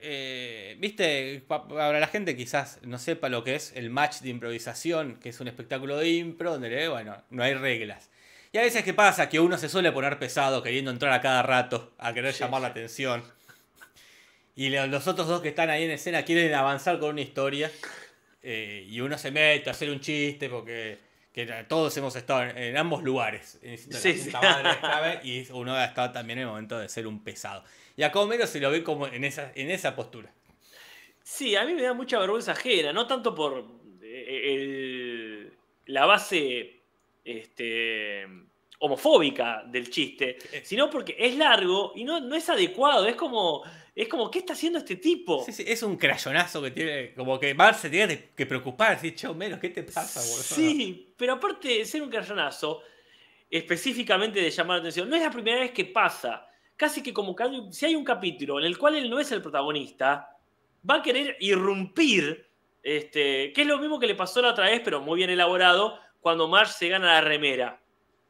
[0.00, 4.28] Eh, Viste, Pa- para la gente quizás no sepa lo que es el match de
[4.30, 8.10] improvisación, que es un espectáculo de impro donde, eh, bueno, no hay reglas.
[8.52, 9.28] Y a veces, ¿qué pasa?
[9.28, 12.40] Que uno se suele poner pesado queriendo entrar a cada rato a querer Sí.
[12.40, 13.22] llamar la atención.
[14.56, 17.70] Y lo- los otros dos que están ahí en escena quieren avanzar con una historia.
[18.40, 20.96] eh, y uno se mete a hacer un chiste porque
[21.34, 23.58] que todos hemos estado en, en ambos lugares.
[23.62, 24.30] En Sí, la sí.
[24.32, 27.64] madre y uno ha estado también en el momento de ser un pesado.
[27.98, 30.32] Y a Homero se lo ve como en esa, en esa postura.
[31.20, 33.64] Sí, a mí me da mucha vergüenza ajena, no tanto por
[34.00, 35.52] eh, el-
[35.86, 36.80] la base
[37.24, 38.24] este,
[38.78, 43.64] homofóbica del chiste, sino porque es largo y no, no es adecuado, es como,
[43.96, 45.42] es como, ¿qué está haciendo este tipo?
[45.44, 49.26] Sí, sí, es un crayonazo que tiene, como que Bart se tiene que preocupar, decir,
[49.28, 50.42] Homero, ¿qué te pasa, boludo?
[50.44, 52.80] Sí, pero aparte de ser un crayonazo,
[53.50, 56.44] específicamente de llamar la atención, no es la primera vez que pasa.
[56.78, 59.30] Casi que como que hay- si hay un capítulo en el cual él no es
[59.32, 60.30] el protagonista,
[60.88, 62.48] va a querer irrumpir,
[62.82, 65.98] este, que es lo mismo que le pasó la otra vez, pero muy bien elaborado,
[66.20, 67.80] cuando Marge se gana la remera.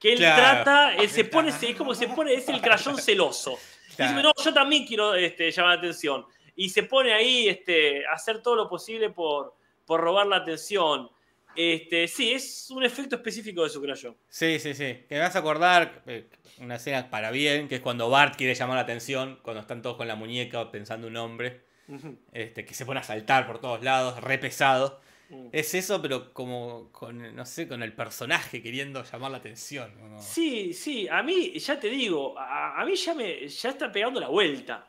[0.00, 0.62] Que él Claro.
[0.64, 3.58] trata, él se pone, es como se pone, es el crayón celoso.
[3.96, 4.12] Claro.
[4.12, 6.24] Dice, no, yo también quiero este, llamar la atención.
[6.56, 11.10] Y se pone ahí este, a hacer todo lo posible por, por robar la atención.
[11.60, 14.16] Este, sí, es un efecto específico de su crayón.
[14.28, 15.04] Sí, sí, sí.
[15.08, 16.28] Que me vas a acordar eh,
[16.60, 19.96] una escena para bien, que es cuando Bart quiere llamar la atención, cuando están todos
[19.96, 21.62] con la muñeca pensando un hombre,
[22.32, 25.00] este, que se pone a saltar por todos lados, re pesado.
[25.30, 25.48] Mm.
[25.50, 29.92] Es eso, pero como con, no sé, con el personaje queriendo llamar la atención.
[29.98, 30.22] ¿no?
[30.22, 34.20] Sí, sí, a mí, ya te digo, a, a mí ya me ya está pegando
[34.20, 34.88] la vuelta.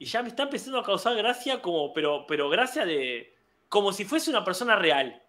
[0.00, 3.34] Y ya me está empezando a causar gracia como, pero, pero gracia de.
[3.68, 5.22] como si fuese una persona real.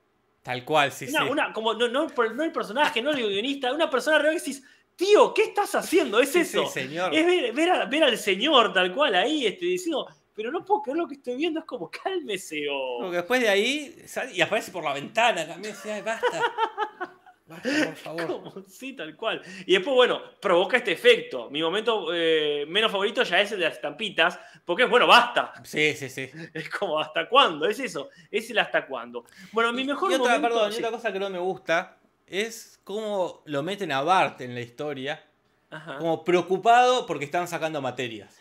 [0.50, 1.30] Tal cual, sí, Una, sí.
[1.30, 4.64] una- como, no, no, no el personaje, no el guionista, una persona real que decís,
[4.96, 6.20] tío, ¿qué estás haciendo?
[6.20, 6.66] Es Sí, sí, eso.
[6.66, 7.14] señor.
[7.14, 10.82] Es ver, ver a- ver al señor tal cual ahí, este, diciendo, pero no puedo
[10.82, 12.98] creer lo que estoy viendo, es como cálmese o.
[13.02, 15.76] Porque después de ahí sale y aparece por la ventana también.
[15.86, 16.42] "Ay, basta.
[17.50, 18.66] Por favor.
[18.68, 19.42] Sí, tal cual.
[19.66, 21.50] Y después, bueno, provoca este efecto.
[21.50, 25.54] Mi momento eh, menos favorito ya es el de las estampitas, porque es, bueno, basta.
[25.64, 26.30] Sí, sí, sí.
[26.54, 27.68] Es como, ¿hasta cuándo?
[27.68, 29.26] Es eso, es el hasta cuándo.
[29.52, 30.48] Bueno, mi mejor y otra, momento...
[30.48, 31.98] perdón, y otra cosa que no me gusta
[32.28, 35.24] es cómo lo meten a Bart en la historia.
[35.72, 35.98] Ajá.
[35.98, 38.36] Como preocupado porque están sacando materias.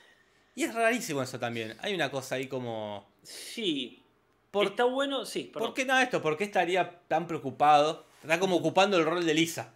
[0.55, 1.77] Y es rarísimo eso también.
[1.81, 3.09] Hay una cosa ahí como.
[3.23, 4.03] Sí.
[4.51, 5.45] ¿Por, Está bueno, sí.
[5.53, 5.69] perdón.
[5.69, 6.23] ¿por qué no esto?
[6.23, 8.08] ¿Por qué estaría tan preocupado?
[8.23, 9.75] Está como ocupando el rol de Lisa.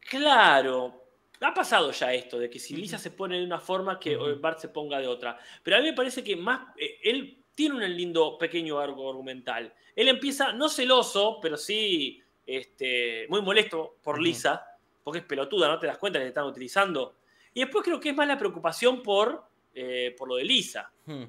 [0.00, 1.04] Claro.
[1.40, 4.16] Ha pasado ya esto, de que si Lisa se pone de una forma, que.
[4.16, 5.38] Bart se ponga de otra.
[5.62, 6.74] Pero a mí me parece que más.
[6.76, 9.72] eh, él tiene un lindo pequeño arco argumental.
[9.94, 14.20] Él empieza, no celoso, pero sí este, muy molesto por.
[14.20, 14.64] Lisa,
[15.04, 17.16] porque es pelotuda, no te das cuenta que te están utilizando.
[17.54, 19.44] Y después creo que es más la preocupación por,
[19.74, 20.90] eh, por lo de Lisa.
[21.06, 21.24] Hmm.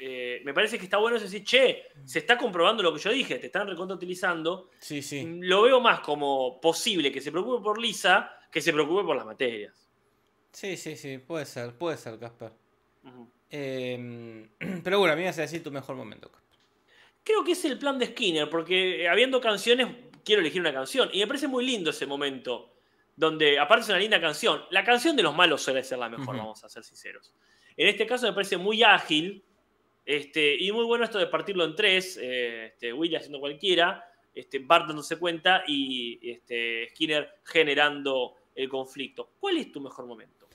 [0.00, 3.38] Eh, me parece que está bueno decir, che, se está comprobando lo que yo dije,
[3.38, 4.70] te están recontra utilizando.
[4.78, 5.38] Sí, sí.
[5.40, 9.26] Lo veo más como posible que se preocupe por Lisa que se preocupe por las
[9.26, 9.88] materias.
[10.52, 11.18] Sí, sí, sí.
[11.18, 12.52] Puede ser, puede ser, Casper.
[13.50, 14.48] Eh,
[14.84, 16.58] pero bueno, a mí me vas a decir tu mejor momento, Casper.
[17.24, 19.88] Creo que es el plan de Skinner, porque eh, habiendo canciones,
[20.24, 21.10] quiero elegir una canción.
[21.12, 22.74] Y me parece muy lindo ese momento,
[23.16, 24.62] donde aparte es una linda canción.
[24.70, 27.34] La canción de los malos suele ser la mejor, vamos a ser sinceros.
[27.76, 29.44] En este caso me parece muy ágil
[30.08, 34.02] este, y muy bueno esto de partirlo en tres, eh, este, Willy haciendo cualquiera,
[34.34, 39.34] este, Bart dándose cuenta y este, Skinner generando el conflicto.
[39.38, 40.48] ¿Cuál es tu mejor momento?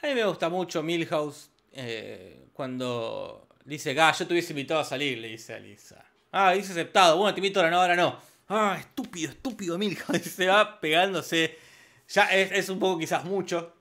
[0.00, 4.84] A mí me gusta mucho Milhouse eh, cuando dice, ah, yo te hubiese invitado a
[4.84, 6.04] salir, le dice a Lisa.
[6.30, 8.16] Ah, dice aceptado, bueno, te invito ahora no, ahora no.
[8.48, 10.22] Ah, estúpido, estúpido Milhouse.
[10.22, 11.58] Se va pegándose.
[12.10, 13.74] Ya es, es un poco quizás mucho,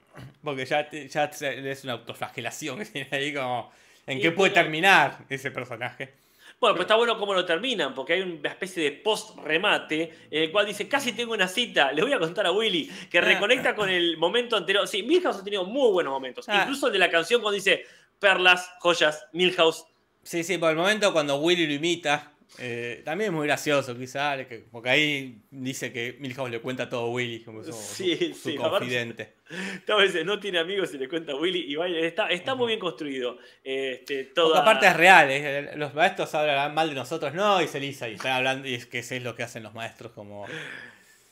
[0.44, 3.72] porque ya, ya es una autoflagelación que tiene ahí como...
[4.10, 6.14] ¿En qué puede terminar ese personaje?
[6.60, 10.52] Bueno, pues está bueno cómo lo terminan, porque hay una especie de post-remate en el
[10.52, 13.22] cual dice, casi tengo una cita, le voy a contar a Willy, que Ah.
[13.22, 14.86] reconecta con el momento anterior.
[14.88, 16.50] Sí, Milhouse ha tenido muy buenos momentos.
[16.50, 16.62] Ah.
[16.64, 17.86] Incluso el de la canción cuando dice,
[18.20, 19.86] perlas, joyas, Milhouse.
[20.24, 24.46] Sí, sí, por el momento cuando Willy lo imita, eh, también es muy gracioso quizás,
[24.48, 28.34] que- porque ahí dice que Milhouse le cuenta todo a Willy, como su, Sí, su-
[28.34, 29.34] su sí, confidente.
[29.88, 31.98] A veces no tiene amigos y le cuenta a Willy y baila.
[32.00, 33.40] Está, está muy bien construido.
[33.64, 34.58] Este, toda...
[34.58, 38.14] Porque aparte es real, eh, los maestros hablan mal de nosotros, no, dice Lisa, y
[38.14, 40.46] están hablando, y es que eso es lo que hacen los maestros, como...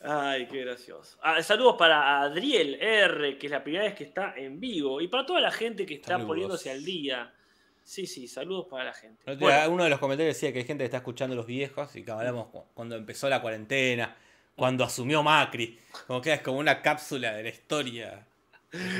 [0.01, 1.17] Ay, qué gracioso.
[1.21, 5.01] Ah, saludos para Adriel R, que es la primera vez que está en vivo.
[5.01, 6.27] Y para toda la gente que está Saludos.
[6.27, 7.31] poniéndose al día.
[7.87, 9.35] Sí, sí, saludos para la gente.
[9.35, 12.03] Bueno, Uno de los comentarios decía que hay gente que está escuchando los viejos y
[12.03, 14.13] que hablamos cu- cuando empezó la cuarentena,
[14.57, 18.27] cuando asumió Macri, como que es como una cápsula de la historia.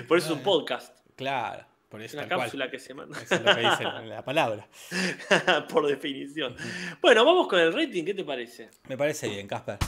[0.07, 0.97] por eso es un podcast.
[1.17, 2.71] Claro, por Es eso una cápsula cual.
[2.71, 3.21] que se manda.
[3.21, 4.65] Eso es lo que dice la palabra.
[5.69, 6.55] por definición.
[7.01, 8.69] Bueno, vamos con el rating, ¿qué te parece?
[8.87, 9.79] Me parece bien, Casper.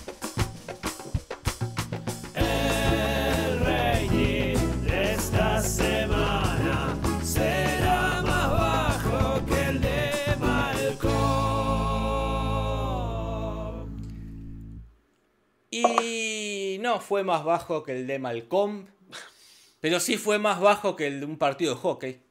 [17.00, 18.88] No fue más bajo que el de Malcolm,
[19.80, 22.22] pero sí fue más bajo que el de un partido de hockey.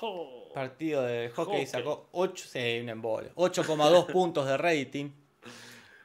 [0.00, 1.66] Oh, Partido de hockey, Hockey.
[1.66, 5.10] sacó 8, sí, un embole, 8,2 puntos de rating.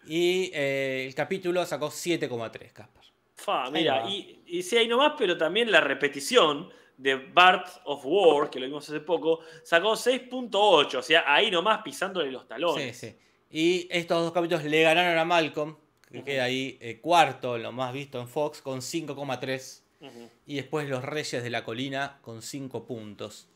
[0.05, 3.03] Y eh, el capítulo sacó 7,3, Casper.
[3.35, 8.01] fa, Ahí mira, y, y sí hay nomás, pero también la repetición de Bart of
[8.05, 12.47] War, que lo vimos hace poco, sacó 6.8, o sea, ahí nomás pisándole los Sí,
[12.47, 12.97] talones.
[12.97, 13.15] sí.
[13.51, 15.75] Y estos dos capítulos le ganaron a Malcolm,
[16.11, 19.81] que queda ahí eh, cuarto, lo más visto en Fox, con 5,3.
[19.99, 20.29] Ujú.
[20.45, 23.49] Y después Los Reyes de la Colina con 5 puntos.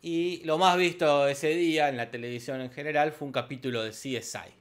[0.00, 3.90] Y lo más visto ese día en la televisión en general fue un capítulo de
[3.90, 4.52] CSI.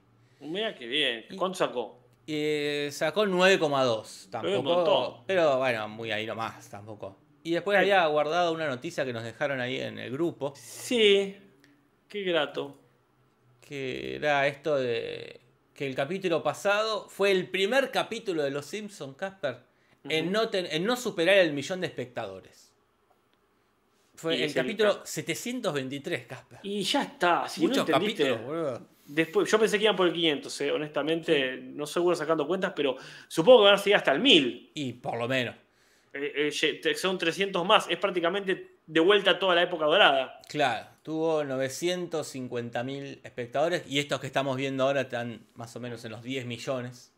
[0.41, 1.25] Mira qué bien.
[1.37, 1.99] ¿Cuánto sacó?
[2.25, 4.25] Y sacó 9,2.
[4.25, 4.63] un Tampoco.
[4.63, 5.23] montón.
[5.27, 7.17] Pero bueno, muy ahí nomás, tampoco.
[7.43, 7.79] Y después Eh.
[7.81, 10.53] había guardado una noticia que nos dejaron ahí en el grupo.
[10.55, 11.35] Sí,
[12.07, 12.77] qué grato.
[13.61, 15.39] Que era esto de.
[15.77, 19.59] Que el capítulo pasado fue el primer capítulo de Los Simpsons, Casper.
[20.09, 20.33] En, Ujú.
[20.33, 22.73] no ten- en no superar el millón de espectadores.
[24.15, 26.59] Fue el el capítulo cap- 723, Casper.
[26.63, 27.47] Y ya está.
[27.47, 28.87] Si no Muchos entendiste- capítulos, boludo.
[29.05, 32.97] Después, yo pensé que iban por el 500, eh, honestamente, no bueno sacando cuentas, pero
[33.27, 34.71] supongo que van a seguir hasta el 1000.
[34.73, 35.55] Y por lo menos.
[36.11, 36.51] Eh, eh,
[36.95, 40.41] son 300 más, es prácticamente de vuelta a toda la época dorada.
[40.49, 46.11] Claro, tuvo 950.000 espectadores y estos que estamos viendo ahora están más o menos en
[46.11, 47.13] los 10 millones.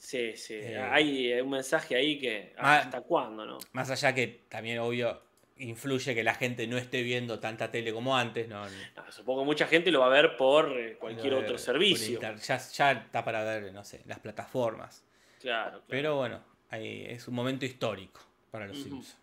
[0.00, 3.58] Sí, sí, Eh, hay un mensaje ahí que Ah, hasta cuándo, ¿no?
[3.74, 5.22] Más allá que también, obvio,
[5.58, 8.48] influye que la gente no esté viendo tanta tele como antes.
[8.48, 12.20] No, No, supongo que mucha gente lo va a ver por eh, cualquier otro servicio.
[12.20, 15.04] Ya, ya está para ver, no sé, las plataformas.
[15.40, 15.84] Claro, claro.
[15.86, 18.88] Pero bueno, ahí es un momento histórico para los Ujú.
[18.88, 19.16] Simpsons,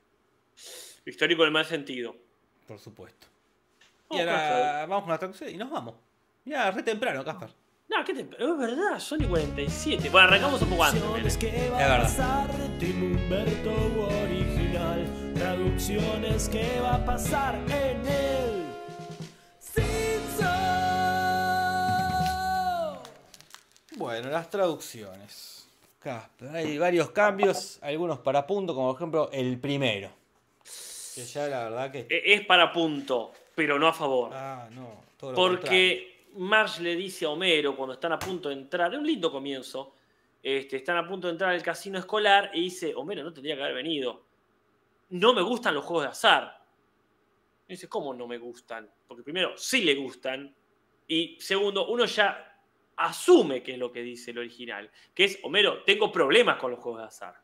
[1.06, 2.16] Histórico en el mal sentido.
[2.66, 3.33] por supuesto.
[4.14, 5.96] Oh, y ahora vamos con la traducción y nos vamos.
[6.46, 7.50] Ya, re temprano, Caspar.
[7.90, 8.22] No, ¿qué te...
[8.22, 10.10] Es verdad, Sony 47.
[10.10, 11.02] Bueno, arrancamos un poco antes.
[11.02, 11.52] Traducciones nene.
[11.54, 12.04] que va Es a verdad.
[12.04, 13.74] pasar de Tim Humberto
[14.24, 15.34] original.
[15.36, 18.64] Traducciones que va a pasar en el.
[23.96, 25.68] Bueno, las traducciones.
[26.00, 30.10] Casper, hay varios cambios, algunos para punto, como por ejemplo el primero.
[31.16, 32.00] Que ya la verdad que.
[32.10, 34.32] E- Es para punto, pero no a favor.
[34.34, 35.04] Ah, no.
[35.18, 35.60] todo lo contrario.
[35.60, 39.32] Porque Marge le dice a Homero cuando están a punto de entrar, es un lindo
[39.32, 39.94] comienzo,
[40.42, 43.64] este, están a punto de entrar al casino escolar y dice, Homero no tendría que
[43.64, 44.26] haber venido.
[45.10, 46.66] No me gustan los juegos de azar.
[47.68, 48.90] Y dice, ¿cómo no me gustan?
[49.08, 50.54] Porque primero, sí le gustan.
[51.08, 52.62] Y segundo, uno ya
[52.96, 54.90] asume que es lo que dice el original.
[55.14, 57.43] Que es, Homero, tengo problemas con los juegos de azar.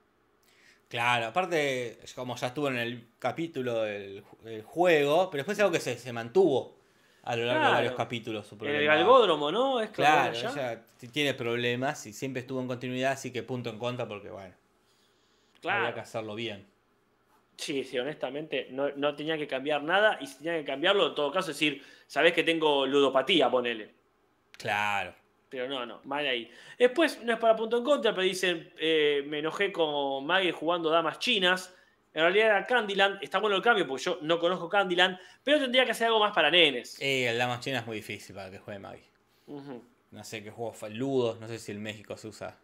[0.90, 4.24] Claro, aparte, como ya estuvo en el capítulo del,
[4.64, 6.80] juego, pero después es algo que se, se mantuvo
[7.24, 7.70] a lo largo Claro.
[7.70, 8.48] de varios capítulos.
[8.48, 9.80] su En el galgódromo, ¿no?
[9.82, 10.50] Es Claro, allá.
[10.52, 14.56] ella tiene problemas y siempre estuvo en continuidad, así que punto en contra porque, bueno,
[15.62, 15.82] Claro.
[15.82, 16.66] había que hacerlo bien.
[17.56, 21.16] Sí, sí, honestamente no, no tenía que cambiar nada y si tenía que cambiarlo, en
[21.16, 23.94] todo caso, decir, sabés que tengo ludopatía, ponele.
[24.58, 25.14] Claro.
[25.50, 26.50] Pero no, no, mal ahí.
[26.78, 30.90] Después, no es para punto en contra, pero dicen, eh, me enojé con Maggie jugando
[30.90, 31.76] damas chinas.
[32.14, 35.86] En realidad era Candyland, está bueno el cambio porque yo no conozco Candyland, pero tendría
[35.86, 37.00] que hacer algo más para nenes.
[37.02, 39.10] Eh, el Damas China es muy difícil para que juegue Maggie.
[40.12, 40.90] No sé qué juego fue.
[40.92, 42.58] Ludo, no sé si en México se usa.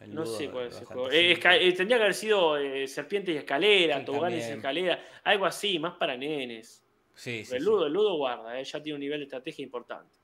[0.00, 1.10] el No Ludo, sé cuál es el juego.
[1.10, 2.56] Eh, eh, tendría que haber sido
[2.86, 6.82] serpientes y escalera, Sí, toboganes y escalera, algo así, más para nenes.
[7.14, 10.16] Sí, sí, el, ludo, el ludo guarda, ya tiene un nivel de estrategia importante.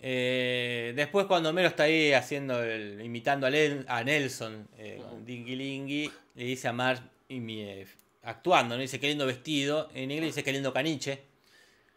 [0.00, 5.56] Eh, después cuando Homero está ahí haciendo el, imitando a, Len- a Nelson, eh, Dingy
[5.56, 7.86] Lingy, le dice a Marge, y mi, eh,
[8.22, 8.80] actuando, ¿no?
[8.82, 9.88] Dice qué lindo vestido.
[9.94, 11.22] En inglés dice qué lindo caniche.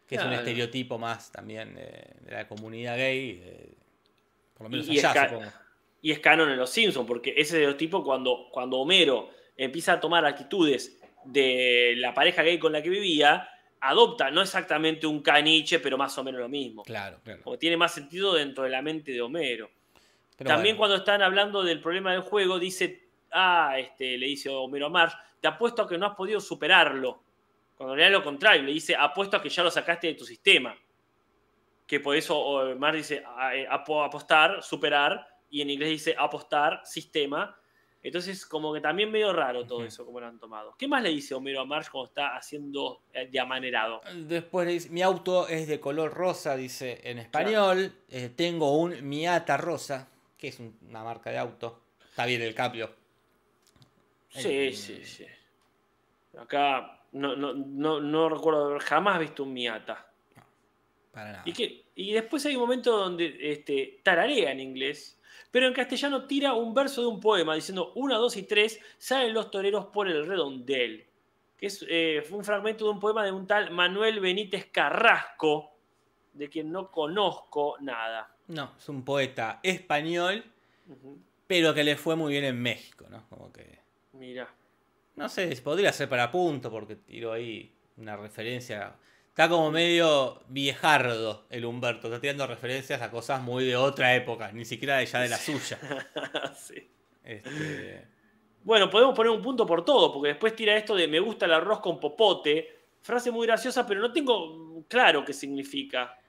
[0.08, 1.84] Que es un estereotipo más también de,
[2.26, 3.42] de la comunidad gay.
[3.44, 3.70] eh,
[4.56, 5.52] por lo menos Y- allá, es supongo.
[6.02, 10.26] Y es canon en Los Simpsons, porque ese estereotipo cuando, cuando Homero empieza a tomar
[10.26, 13.48] actitudes de la pareja gay con la que vivía,
[13.82, 16.84] adopta no exactamente un caniche, pero más o menos lo mismo.
[16.84, 17.42] Claro, claro.
[17.44, 19.70] Como tiene más sentido dentro de la mente de Homero.
[20.38, 24.50] Pero También bueno, cuando están hablando del problema del juego, dice, ah, este, le dice
[24.50, 27.22] Homero a Marge, te apuesto a que no has podido superarlo.
[27.76, 30.26] Cuando en realidad lo contrario, le dice, apuesto a que ya lo sacaste de tu
[30.26, 30.76] sistema.
[31.88, 33.24] Que por eso o, Marge dice
[33.54, 37.58] eh, apo- apostar, superar, y en inglés dice apostar, sistema.
[38.02, 40.74] Entonces, como que también medio raro todo eso, como lo han tomado.
[40.78, 44.00] ¿Qué más le dice Homero a Marge cuando está haciendo eh, de amanerado?
[44.16, 47.94] Después le dice, mi auto es de color rosa, dice en español.
[48.10, 51.82] Eh, tengo un Miata rosa, que es un- una marca de auto.
[52.10, 52.90] Está bien el cambio.
[54.30, 55.26] Sí, El- sí, sí.
[56.38, 60.06] Acá no, no, no, no recuerdo haber jamás visto un Miata.
[61.12, 61.44] Para nada.
[61.46, 65.19] Y, que, y después hay un momento donde este, tararea en inglés,
[65.52, 69.34] pero en castellano tira un verso de un poema diciendo 1, 2 y 3 salen
[69.34, 71.06] los toreros por el redondel.
[71.58, 75.72] Que es eh, fue un fragmento de un poema de un tal Manuel Benítez Carrasco,
[76.34, 78.34] de quien no conozco nada.
[78.48, 80.44] No, es un poeta español,
[81.48, 83.28] pero que le fue muy bien en México, ¿no?
[83.30, 83.80] Como que.
[84.14, 84.48] Mira.
[85.16, 88.96] No sé, podría ser para punto, porque tiró ahí una referencia.
[89.40, 94.52] Está como medio viejardo el Humberto, está tirando referencias a cosas muy de otra época,
[94.52, 95.80] ni siquiera de ya de la suya.
[96.58, 96.92] Sí.
[97.24, 98.06] Este,
[98.66, 101.54] Bueno, podemos poner un punto por todo, porque después tira esto de me gusta el
[101.54, 102.80] arroz con popote.
[103.02, 106.20] Frase muy graciosa, pero no tengo claro qué significa.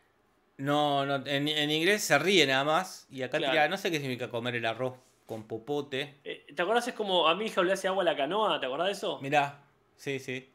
[0.58, 3.52] no, no, en, en inglés se ríe nada más, y acá Claro.
[3.54, 4.94] tira, no sé qué significa comer el arroz
[5.26, 6.20] con popote.
[6.22, 6.86] Eh, ¿Te acordás?
[6.86, 9.18] Es como a mi hija le hace agua a la canoa, ¿te acordás de eso?
[9.20, 9.64] Mirá,
[9.96, 10.49] sí, sí.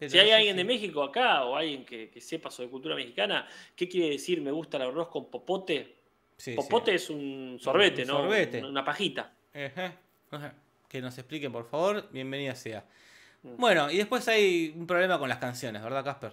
[0.00, 3.46] Pero Si hay alguien de México acá o alguien que, que sepa sobre cultura mexicana,
[3.76, 5.94] ¿qué quiere decir me gusta el arroz con popote?
[6.38, 6.56] sí, sí.
[6.56, 8.14] Popote es un sorbete, Un ¿no?
[8.22, 8.64] sorbete.
[8.64, 9.34] Una, pajita.
[9.54, 10.54] Ajá.
[10.88, 12.08] Que nos expliquen, por favor.
[12.10, 12.86] Bienvenida sea.
[13.42, 13.56] Mm.
[13.58, 16.32] Bueno, y después hay un problema con las canciones, ¿verdad, Casper?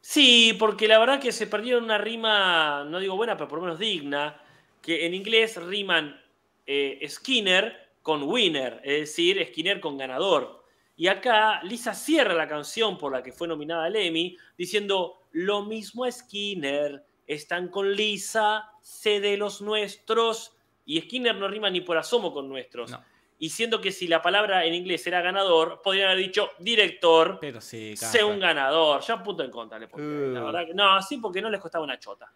[0.00, 3.64] Sí, porque la verdad que se perdieron una rima, no digo buena, pero por lo
[3.64, 4.40] menos digna,
[4.80, 6.20] que en inglés riman
[6.66, 10.61] eh, Skinner con winner, es decir, Skinner con ganador.
[10.96, 15.62] Y acá Lisa cierra la canción por la que fue nominada al Emmy diciendo, lo
[15.62, 20.54] mismo Skinner, están con Lisa, sé de los nuestros.
[20.84, 22.90] Y Skinner no rima ni por asomo con nuestros.
[22.90, 23.02] No.
[23.38, 27.60] Y siendo que si la palabra en inglés era ganador, podrían haber dicho director, Pero
[27.60, 29.00] sí, sé un ganador.
[29.02, 30.32] Ya punto en contra le Uh.
[30.34, 32.32] la verdad que- no, sí, porque no les costaba una chota.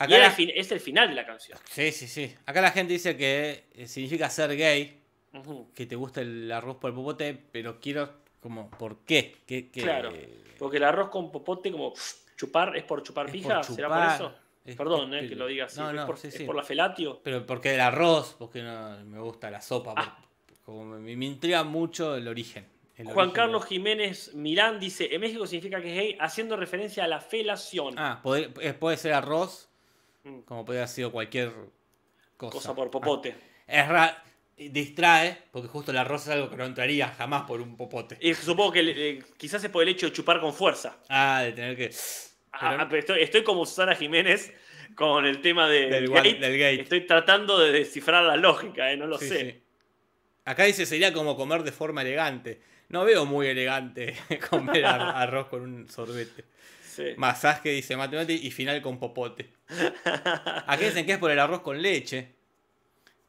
[0.00, 1.58] Y Acá la- es el final de la canción.
[1.70, 2.34] Sí, sí, sí.
[2.44, 5.00] Acá la gente dice que eh, significa ser gay,
[5.74, 8.10] Que te gusta el arroz por el popote, pero quiero
[8.40, 9.36] como, ¿por qué?
[9.46, 10.12] ¿Qué, qué- Claro.
[10.58, 11.92] Porque el arroz con popote, como
[12.36, 14.34] chupar, es por chupar Es pija, por ¿será por eso?
[14.64, 15.78] es- Perdón, es eh, que lo diga así.
[15.80, 17.20] No, ¿Es, no, por, sí, es por la felatio?
[17.22, 19.94] Pero porque el arroz, porque no me gusta la sopa.
[19.96, 20.16] Ah.
[20.18, 20.26] porque-
[20.64, 22.66] como me, me intriga mucho el origen.
[23.12, 27.08] Juan Carlos de- Jiménez Milán dice, en México significa que es gay, haciendo referencia a
[27.08, 27.94] la felación.
[27.98, 29.68] Ah, puede, eh, puede ser arroz,
[30.24, 31.52] Mm, como puede haber sido cualquier
[32.38, 32.52] cosa.
[32.54, 33.36] cosa por popote.
[33.68, 34.24] Ah, es ra-
[34.56, 38.16] distrae, porque justo el arroz es algo que no entraría jamás por un popote.
[38.20, 40.96] Y supongo que eh, quizás es por el hecho de chupar con fuerza.
[41.08, 41.90] Ah, de tener que.
[42.52, 44.52] Ah, Pero- pero estoy, estoy como Susana Jiménez
[44.94, 46.34] con el tema de- Del gate.
[46.34, 46.80] del gate.
[46.80, 49.40] Estoy tratando de descifrar la lógica, eh, no lo Sí, sé.
[49.40, 49.62] sí.
[50.46, 52.60] Acá dice sería como comer de forma elegante.
[52.88, 54.16] No veo muy elegante
[54.50, 56.44] comer ar- arroz con un sorbete.
[56.82, 57.12] Sí.
[57.18, 59.50] Masaje dice matemática y final con popote.
[60.04, 62.35] Acá dicen que es por el arroz con leche.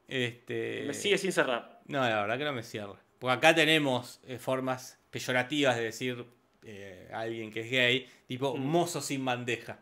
[0.08, 0.84] Este.
[0.88, 1.82] Me sigue sin cerrar.
[1.86, 2.95] No, la verdad que no me cierra.
[3.20, 6.26] Porque acá tenemos eh, formas peyorativas de decir
[6.64, 8.62] eh, a alguien que es gay, tipo Mm.
[8.62, 9.80] mozo sin bandeja.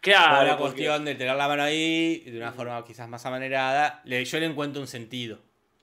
[0.00, 0.36] Claro.
[0.36, 4.00] Por la porque- cuestión de tener la mano ahí, de una forma quizás más amanerada,
[4.04, 5.40] le, yo le encuentro un sentido.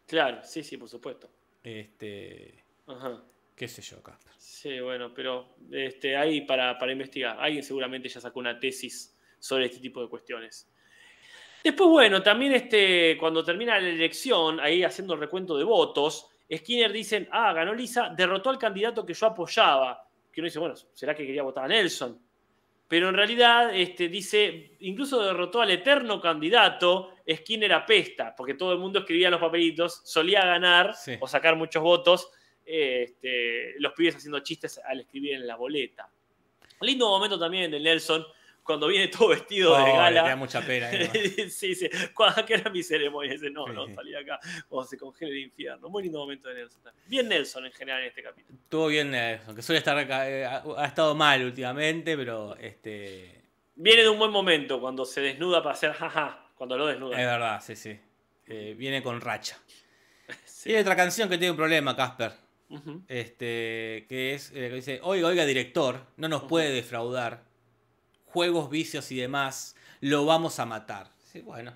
[0.07, 1.29] Claro, sí, sí, por supuesto.
[1.63, 2.63] Este.
[2.87, 3.23] Ajá.
[3.55, 4.31] qué sé yo, Casper.
[4.37, 7.37] Sí, bueno, pero este, ahí para, para investigar.
[7.39, 10.69] Alguien seguramente ya sacó una tesis sobre este tipo de cuestiones.
[11.65, 16.91] Después, bueno, también este, cuando termina la elección, ahí haciendo el recuento de votos, Skinner
[16.91, 20.07] dicen, ah, ganó Lisa, derrotó al candidato que yo apoyaba.
[20.31, 22.21] Que uno dice, bueno, ¿será que quería votar a Nelson?
[22.87, 28.77] Pero en realidad este, dice, incluso derrotó al eterno candidato, Skinner apesta, porque todo el
[28.77, 31.17] mundo escribía los papelitos, solía ganar Sí.
[31.19, 32.29] o sacar muchos votos,
[32.63, 36.07] este, los pibes haciendo chistes al escribir en la boleta.
[36.81, 38.23] Lindo momento también de Nelson,
[38.65, 40.35] cuando viene todo vestido de Oh, le da gala.
[40.35, 40.89] mucha pena.
[40.91, 41.49] ¿eh?
[41.49, 41.87] sí, sí.
[42.13, 43.31] ¿Cuándo que era mi ceremonia?
[43.31, 45.87] Dice, no, no, salí acá cuando se congela el infierno.
[45.87, 46.81] Muy lindo momento de Nelson.
[47.05, 48.57] Bien Nelson en general en este capítulo.
[48.63, 53.43] Estuvo bien, eh, aunque suele estar acá, eh, ha, ha estado mal últimamente, pero este.
[53.75, 57.17] Viene de un buen momento cuando se desnuda para hacer jaja, cuando lo Es desnuda.
[57.17, 57.99] verdad, sí, sí.
[58.47, 59.57] Eh, viene con racha.
[60.45, 60.71] Sí.
[60.71, 62.31] Y hay otra canción que tiene un problema, Casper.
[63.07, 67.43] Este, que es eh, que dice, oiga, oiga, director, no nos puede defraudar.
[68.35, 71.07] Juegos, vicios y demás, lo vamos a matar.
[71.23, 71.73] Sí, bueno.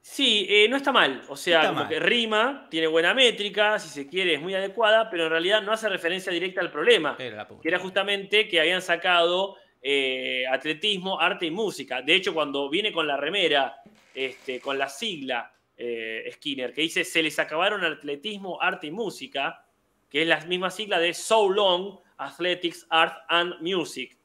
[0.00, 1.24] Sí, eh, no está mal.
[1.28, 1.88] O sea, No está como mal.
[1.88, 5.72] que rima, tiene buena métrica, si se quiere es muy adecuada, pero en realidad no
[5.72, 7.16] hace referencia directa al problema.
[7.16, 7.26] Que
[7.64, 12.00] era justamente que habían sacado eh, atletismo, arte y música.
[12.00, 13.74] De hecho, cuando viene con la remera,
[14.14, 19.64] este, con la sigla eh, Skinner, que dice se les acabaron atletismo, arte y música,
[20.08, 24.16] que es la misma sigla de So Long, Athletics, Art and Music.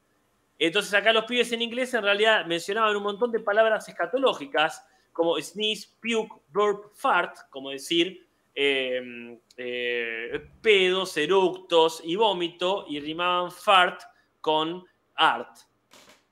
[0.58, 5.40] Entonces acá los pibes en inglés en realidad mencionaban un montón de palabras escatológicas, como
[5.40, 14.02] sneeze, puke, burp, fart, como decir eh, eh, pedos, eructos y vómito, y rimaban fart
[14.40, 14.84] con
[15.14, 15.56] art.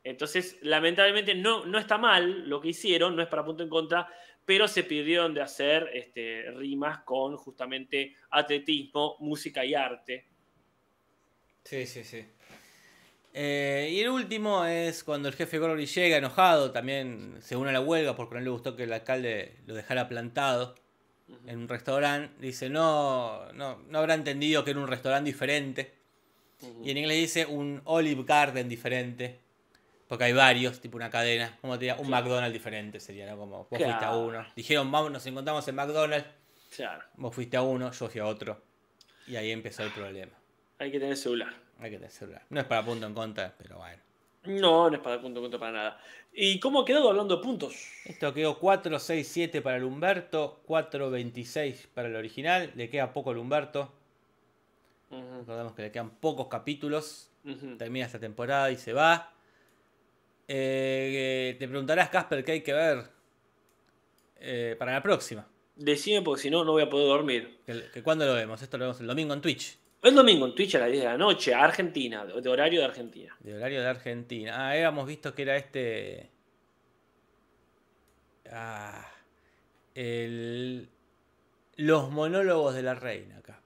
[0.05, 4.09] Entonces, lamentablemente no, no está mal lo que hicieron, no es para punto en contra,
[4.45, 10.27] pero se pidieron de hacer este, rimas con justamente atletismo, música y arte.
[11.64, 12.27] Sí, sí, sí.
[13.35, 17.72] Eh, y el último es cuando el jefe Gorgory llega enojado, también se une a
[17.72, 20.74] la huelga porque no le gustó que el alcalde lo dejara plantado
[21.47, 22.35] en un restaurante.
[22.41, 25.95] Dice, no, no, no habrá entendido que era un restaurante diferente.
[26.85, 29.41] Y en inglés dice un Olive Garden diferente.
[30.07, 31.57] Porque hay varios, tipo una cadena.
[31.62, 32.22] Como te diría, un Claro.
[32.24, 33.39] McDonald's diferente sería, ¿no?
[33.39, 33.85] Como vos Claro.
[33.87, 34.47] fuiste a uno.
[34.55, 36.26] Dijeron, vamos, nos encontramos en McDonald's.
[36.76, 38.62] Claro, Vos fuiste a uno, yo fui a otro.
[39.26, 40.33] Y ahí empezó el problema.
[40.78, 41.55] hay que tener celular.
[41.79, 42.43] Hay que tener celular.
[42.51, 44.03] No es para punto en contra, pero bueno.
[44.45, 46.01] No, no es para punto en contra para nada.
[46.33, 47.75] ¿Y cómo ha quedado hablando de puntos?
[48.05, 52.73] Esto quedó 4-6-7 para el Humberto, 4-26 para el original.
[52.75, 53.93] Le queda poco al Humberto.
[55.11, 57.31] Recordemos que le quedan pocos capítulos.
[57.79, 59.33] Termina esta temporada y se va.
[60.49, 63.11] Eh, te preguntarás, Casper, qué hay que ver
[64.41, 65.47] eh, para la próxima.
[65.77, 67.61] Decime porque si no, no voy a poder dormir.
[67.66, 68.61] Que, que ¿Cuándo lo vemos?
[68.62, 69.79] Esto lo vemos el domingo en Twitch.
[70.03, 72.80] El domingo en Twitch a las 10 de la noche, a Argentina, de de horario
[72.80, 73.36] de Argentina.
[73.38, 74.53] De horario de Argentina.
[74.57, 76.28] Ah, habíamos visto que era este.
[78.50, 79.09] Ah.
[79.94, 80.88] El.
[81.76, 83.61] Los monólogos de la reina acá.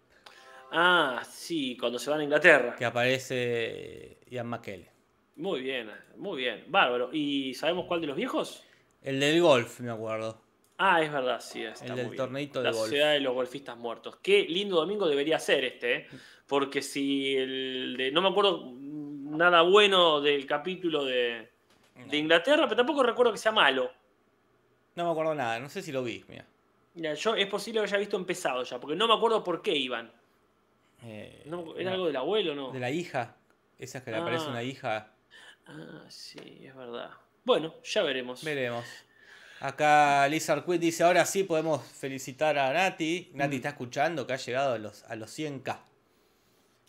[0.71, 2.77] Ah, sí, cuando se van a Inglaterra.
[2.77, 4.91] Que aparece Ian McKellen.
[5.37, 6.65] Muy bien, muy bien.
[6.69, 7.09] Bárbaro.
[7.13, 8.63] ¿Y sabemos cuál de los viejos?
[9.03, 10.46] El del golf, me acuerdo.
[10.79, 11.63] Ah, es verdad, sí.
[11.65, 12.17] Está El muy del bien.
[12.19, 12.85] torneito de La golf.
[12.85, 14.17] Sociedad de los Golfistas Muertos.
[14.23, 16.07] Qué lindo domingo debería ser este, ¿eh?
[16.47, 18.11] Porque si el de.
[18.13, 21.49] No me acuerdo nada bueno del capítulo de,
[22.09, 23.91] de Inglaterra, pero tampoco recuerdo que sea malo.
[24.95, 26.47] No me acuerdo nada, no sé si lo vi, mira.
[26.95, 29.75] Mira, yo es posible que haya visto empezado ya, porque no me acuerdo por qué
[29.77, 30.11] iban.
[31.03, 32.71] Eh, No, ¿Era no, algo del abuelo no?
[32.73, 33.37] de la hija.
[33.79, 34.21] Esa es que le Ah.
[34.23, 35.13] aparece una hija.
[35.67, 37.11] Ah, sí, es verdad.
[37.45, 38.43] Bueno, ya veremos.
[38.45, 38.85] Veremos.
[39.61, 43.31] Acá Lizard Quinn dice, ahora sí podemos felicitar a Nati.
[43.33, 43.37] Mm.
[43.39, 45.79] Nati está escuchando que ha llegado a los, a los 100k.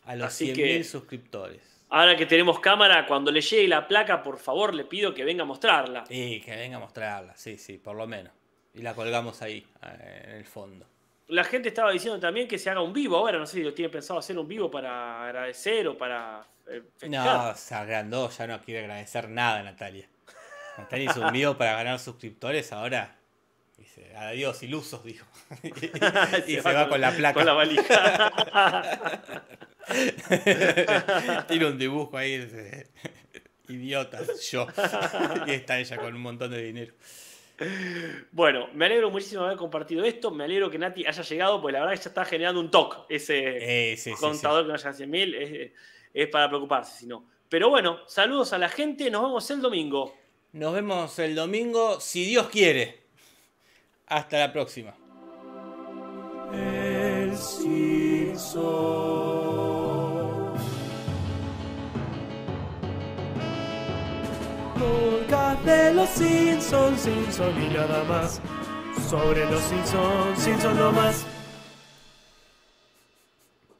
[0.06, 1.62] A los Así 100.000 que- suscriptores.
[1.90, 5.44] Ahora que tenemos cámara, cuando le llegue la placa, por favor, le pido que venga
[5.44, 6.04] a mostrarla.
[6.10, 8.34] Y que venga a mostrarla, sí, sí, por lo menos.
[8.74, 10.86] Y la colgamos ahí, eh, en el fondo.
[11.30, 13.38] La gente estaba diciendo también que se haga un vivo ahora.
[13.38, 16.84] No sé si lo tiene pensado hacer un vivo para agradecer o para eh.
[17.08, 20.08] No, se agrandó, ya no quiere agradecer nada, Natalia.
[20.78, 23.18] Natalia hizo un video para ganar suscriptores, ahora
[23.78, 25.26] dice, adiós, ilusos, dijo.
[26.48, 27.34] y se, va, con la placa.
[27.34, 29.24] Con la valija.
[31.48, 32.88] Tiene un dibujo ahí, dice,
[33.70, 34.68] idiotas, yo.
[35.48, 36.94] y está ella con un montón de dinero.
[38.32, 40.30] bueno, me alegro muchísimo de haber compartido esto.
[40.32, 42.98] Me alegro que Nati haya llegado, pues la verdad que ya está generando un toque.
[43.16, 44.22] Ese Eh, sí, sí, sí.
[44.22, 45.72] contador que no haya 100.000 es,
[46.14, 47.26] es para preocuparse, si no.
[47.50, 49.10] Pero bueno, saludos a la gente.
[49.10, 50.14] Nos vemos el domingo.
[50.54, 53.02] Nos vemos el domingo, si Dios quiere.
[54.08, 54.94] Hasta la próxima.
[56.54, 58.58] El Simpson.
[64.80, 68.42] Podcast de los Simpsons, Simpson y nada más.
[69.10, 71.26] Sobre los Simpsons, Simpson no más.